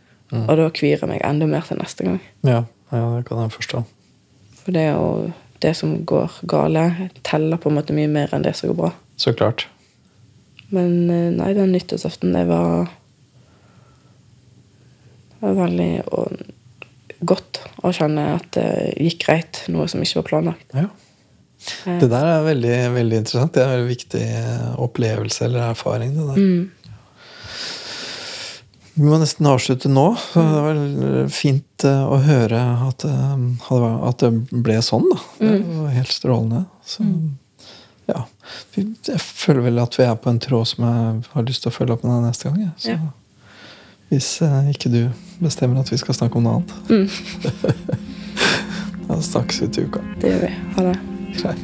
[0.44, 2.18] Og da kvier jeg meg enda mer til neste gang.
[2.44, 2.62] Ja,
[2.92, 3.82] ja, det kan jeg forstå.
[4.60, 5.30] For det, å,
[5.64, 6.84] det som går gale,
[7.26, 8.92] teller på en måte mye mer enn det som går bra.
[9.20, 9.66] Så klart.
[10.74, 12.90] Men eh, nei, den nyttårsaften, det var
[15.38, 16.40] Det var veldig og,
[17.28, 20.74] godt å kjenne at det gikk greit, noe som ikke var planlagt.
[20.74, 20.88] Ja.
[21.98, 23.54] Det der er veldig, veldig interessant.
[23.54, 24.26] Det er en veldig viktig
[24.82, 26.12] opplevelse eller erfaring.
[26.14, 26.42] det der.
[28.98, 30.08] Vi må nesten avslutte nå.
[30.34, 30.78] Det var
[31.30, 33.36] fint eh, å høre at, eh,
[34.18, 35.06] det ble sånn.
[35.12, 35.18] da.
[35.38, 36.64] Det var helt strålende.
[36.82, 37.06] Så,
[38.10, 38.24] ja.
[38.74, 41.76] Jeg føler vel at vi er på en tråd som jeg har lyst til å
[41.76, 42.74] følge opp med deg neste gang.
[42.74, 42.98] Så,
[44.10, 45.00] Hvis eh, ikke du
[45.38, 46.74] bestemmer at vi skal snakke om noe annet.
[49.06, 50.02] da snakkes vi til uka.
[50.18, 50.52] Det gjør vi.
[50.74, 50.98] Ha det.
[51.38, 51.62] Greit.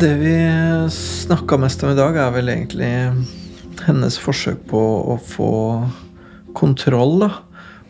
[0.00, 0.48] Det vi
[0.90, 2.90] snakka mest om i dag, er vel egentlig
[3.82, 4.80] hennes forsøk på
[5.10, 5.48] å få
[6.54, 7.30] kontroll da,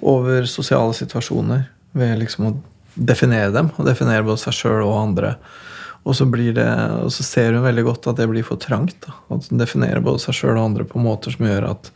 [0.01, 1.67] over sosiale situasjoner
[1.99, 2.53] ved liksom å
[2.95, 3.69] definere dem.
[3.77, 5.35] Og definere både seg sjøl og andre.
[6.09, 6.65] Og så, det,
[7.03, 8.97] og så ser hun veldig godt at det blir for trangt.
[9.05, 9.13] Da.
[9.35, 11.91] At hun definerer både seg sjøl og andre på måter som gjør at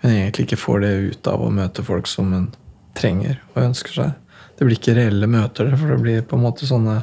[0.00, 2.48] hun egentlig ikke får det ut av å møte folk som hun
[2.96, 4.40] trenger og ønsker seg.
[4.56, 7.02] Det blir ikke reelle møter, for det blir på en måte sånne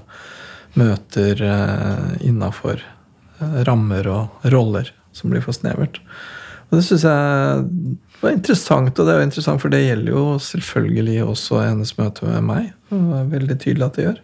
[0.80, 6.02] møter eh, innafor eh, rammer og roller som blir for snevert.
[6.70, 7.66] Og det syns jeg
[8.22, 12.28] var interessant, og det er jo interessant, for det gjelder jo selvfølgelig også hennes møte
[12.28, 12.72] med meg.
[12.90, 14.24] Det er veldig tydelig at det gjør.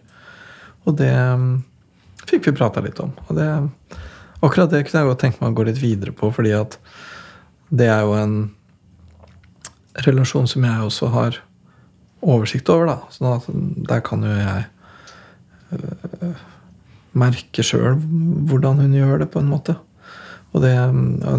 [0.82, 1.52] Og det mm,
[2.26, 3.14] fikk vi prata litt om.
[3.28, 3.48] Og det,
[4.42, 6.76] akkurat det kunne jeg godt tenke meg å gå litt videre på, fordi at
[7.72, 8.36] det er jo en
[10.06, 11.40] relasjon som jeg også har
[12.22, 12.90] oversikt over.
[12.90, 13.48] da, sånn at
[13.88, 14.66] Der kan jo jeg
[15.72, 16.36] øh,
[17.18, 17.98] merke sjøl
[18.48, 19.76] hvordan hun gjør det, på en måte.
[20.52, 20.74] Og det,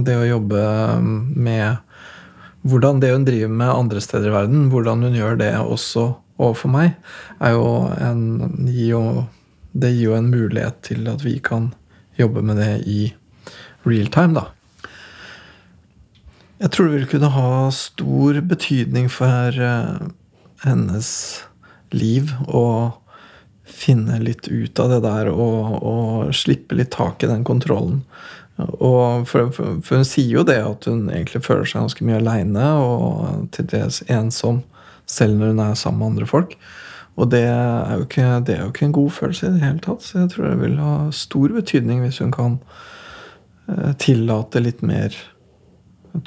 [0.08, 0.64] det, å jobbe
[1.02, 1.78] med
[2.64, 6.08] hvordan det hun driver med andre steder i verden, hvordan hun gjør det også
[6.42, 6.96] overfor meg,
[7.44, 7.68] jo
[8.02, 8.24] en,
[8.66, 9.04] gir jo,
[9.78, 11.72] det gir jo en mulighet til at vi kan
[12.18, 13.00] jobbe med det i
[13.86, 14.48] real time, da.
[16.64, 20.00] Jeg tror det vil kunne ha stor betydning for uh,
[20.64, 21.10] hennes
[21.92, 22.94] liv å
[23.84, 28.02] finne litt ut av det der og, og slippe litt tak i den kontrollen.
[28.62, 32.20] Og for, for, for, hun sier jo det at hun egentlig føler seg ganske mye
[32.22, 34.62] aleine og til dels ensom
[35.10, 36.56] selv når hun er sammen med andre folk.
[37.14, 39.84] Og det er, jo ikke, det er jo ikke en god følelse i det hele
[39.86, 40.06] tatt.
[40.06, 42.58] Så jeg tror det vil ha stor betydning hvis hun kan
[43.70, 45.18] eh, tillate litt mer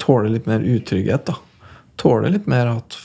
[0.03, 1.37] Tåle litt mer utrygghet, da.
[1.95, 2.97] Tåle litt mer at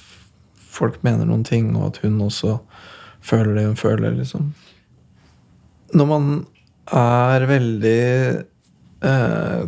[0.67, 2.57] folk mener noen ting, og at hun også
[3.25, 4.51] føler det hun føler, liksom.
[5.93, 6.29] Når man
[6.93, 8.03] er veldig
[9.05, 9.63] eh,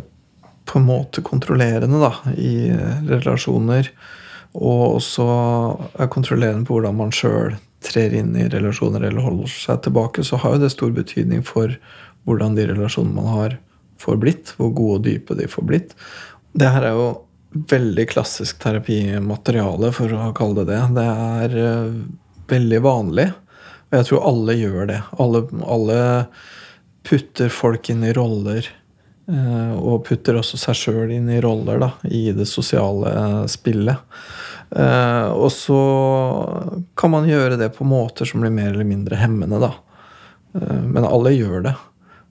[0.65, 2.71] på en måte kontrollerende da, i
[3.07, 3.91] relasjoner,
[4.55, 5.27] og også
[5.99, 10.39] er kontrollerende på hvordan man sjøl trer inn i relasjoner eller holder seg tilbake, så
[10.41, 11.75] har jo det stor betydning for
[12.25, 13.57] hvordan de relasjonene man har,
[14.01, 14.53] får blitt.
[14.57, 15.95] Hvor gode og dype de får blitt.
[16.55, 17.09] Det her er jo
[17.71, 20.81] veldig klassisk terapimateriale, for å kalle det det.
[20.97, 21.99] Det er uh,
[22.51, 23.29] veldig vanlig.
[23.89, 25.01] Og jeg tror alle gjør det.
[25.21, 25.99] Alle, alle
[27.05, 28.67] putter folk inn i roller.
[29.25, 34.03] Uh, og putter også seg sjøl inn i roller da, i det sosiale spillet.
[34.69, 35.79] Uh, og så
[36.97, 39.71] kan man gjøre det på måter som blir mer eller mindre hemmende, da.
[40.53, 41.73] men alle gjør det.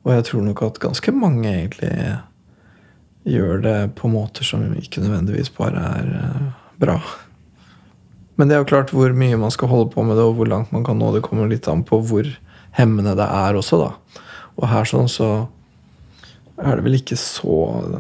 [0.05, 1.91] Og jeg tror nok at ganske mange egentlig
[3.25, 6.11] gjør det på måter som ikke nødvendigvis bare er
[6.81, 6.99] bra.
[8.37, 10.49] Men det er jo klart hvor mye man skal holde på med det, og hvor
[10.51, 11.13] langt man kan nå.
[11.15, 12.29] Det kommer litt an på hvor
[12.75, 14.23] hemmende det er også, da.
[14.59, 15.29] Og her sånn så
[16.55, 17.55] er det vel ikke så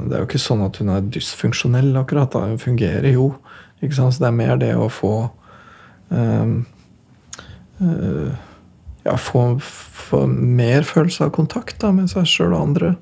[0.07, 2.31] Det er jo ikke sånn at hun er dysfunksjonell, akkurat.
[2.35, 3.33] da, Hun fungerer jo.
[3.83, 5.15] ikke sant, Så det er mer det å få
[6.11, 6.61] um,
[7.83, 8.31] uh,
[9.05, 12.95] Ja, få, få mer følelse av kontakt da, med seg sjøl og andre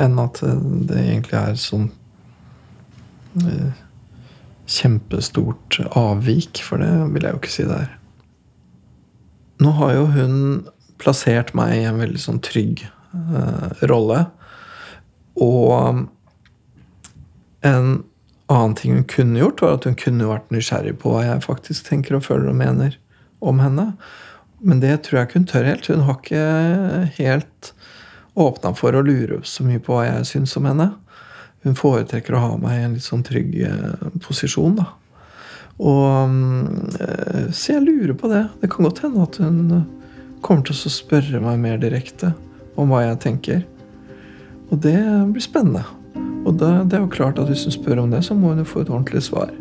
[0.00, 1.84] enn at det egentlig er sånn
[3.38, 3.74] eh,
[4.70, 7.92] kjempestort avvik, for det vil jeg jo ikke si det er.
[9.62, 10.38] Nå har jo hun
[11.00, 14.24] plassert meg i en veldig sånn trygg eh, rolle.
[15.40, 16.04] Og
[17.64, 17.88] en
[18.52, 21.88] annen ting hun kunne gjort, var at hun kunne vært nysgjerrig på hva jeg faktisk
[21.88, 22.98] tenker og føler og mener
[23.44, 23.92] om henne.
[24.64, 25.88] Men det tror jeg ikke hun tør helt.
[25.90, 26.44] Hun har ikke
[27.18, 27.72] helt
[28.34, 30.90] åpna for å lure så mye på hva jeg syns om henne.
[31.64, 34.90] Hun foretrekker å ha meg i en litt sånn trygg eh, posisjon, da.
[35.80, 36.34] Og
[37.00, 38.44] eh, Så jeg lurer på det.
[38.60, 39.86] Det kan godt hende at hun eh,
[40.44, 42.34] kommer til å spørre meg mer direkte
[42.76, 43.64] om hva jeg tenker.
[44.68, 44.98] Og det
[45.32, 45.86] blir spennende.
[46.44, 48.60] Og det, det er jo klart at hvis hun spør om det, så må hun
[48.60, 49.54] jo få et ordentlig svar.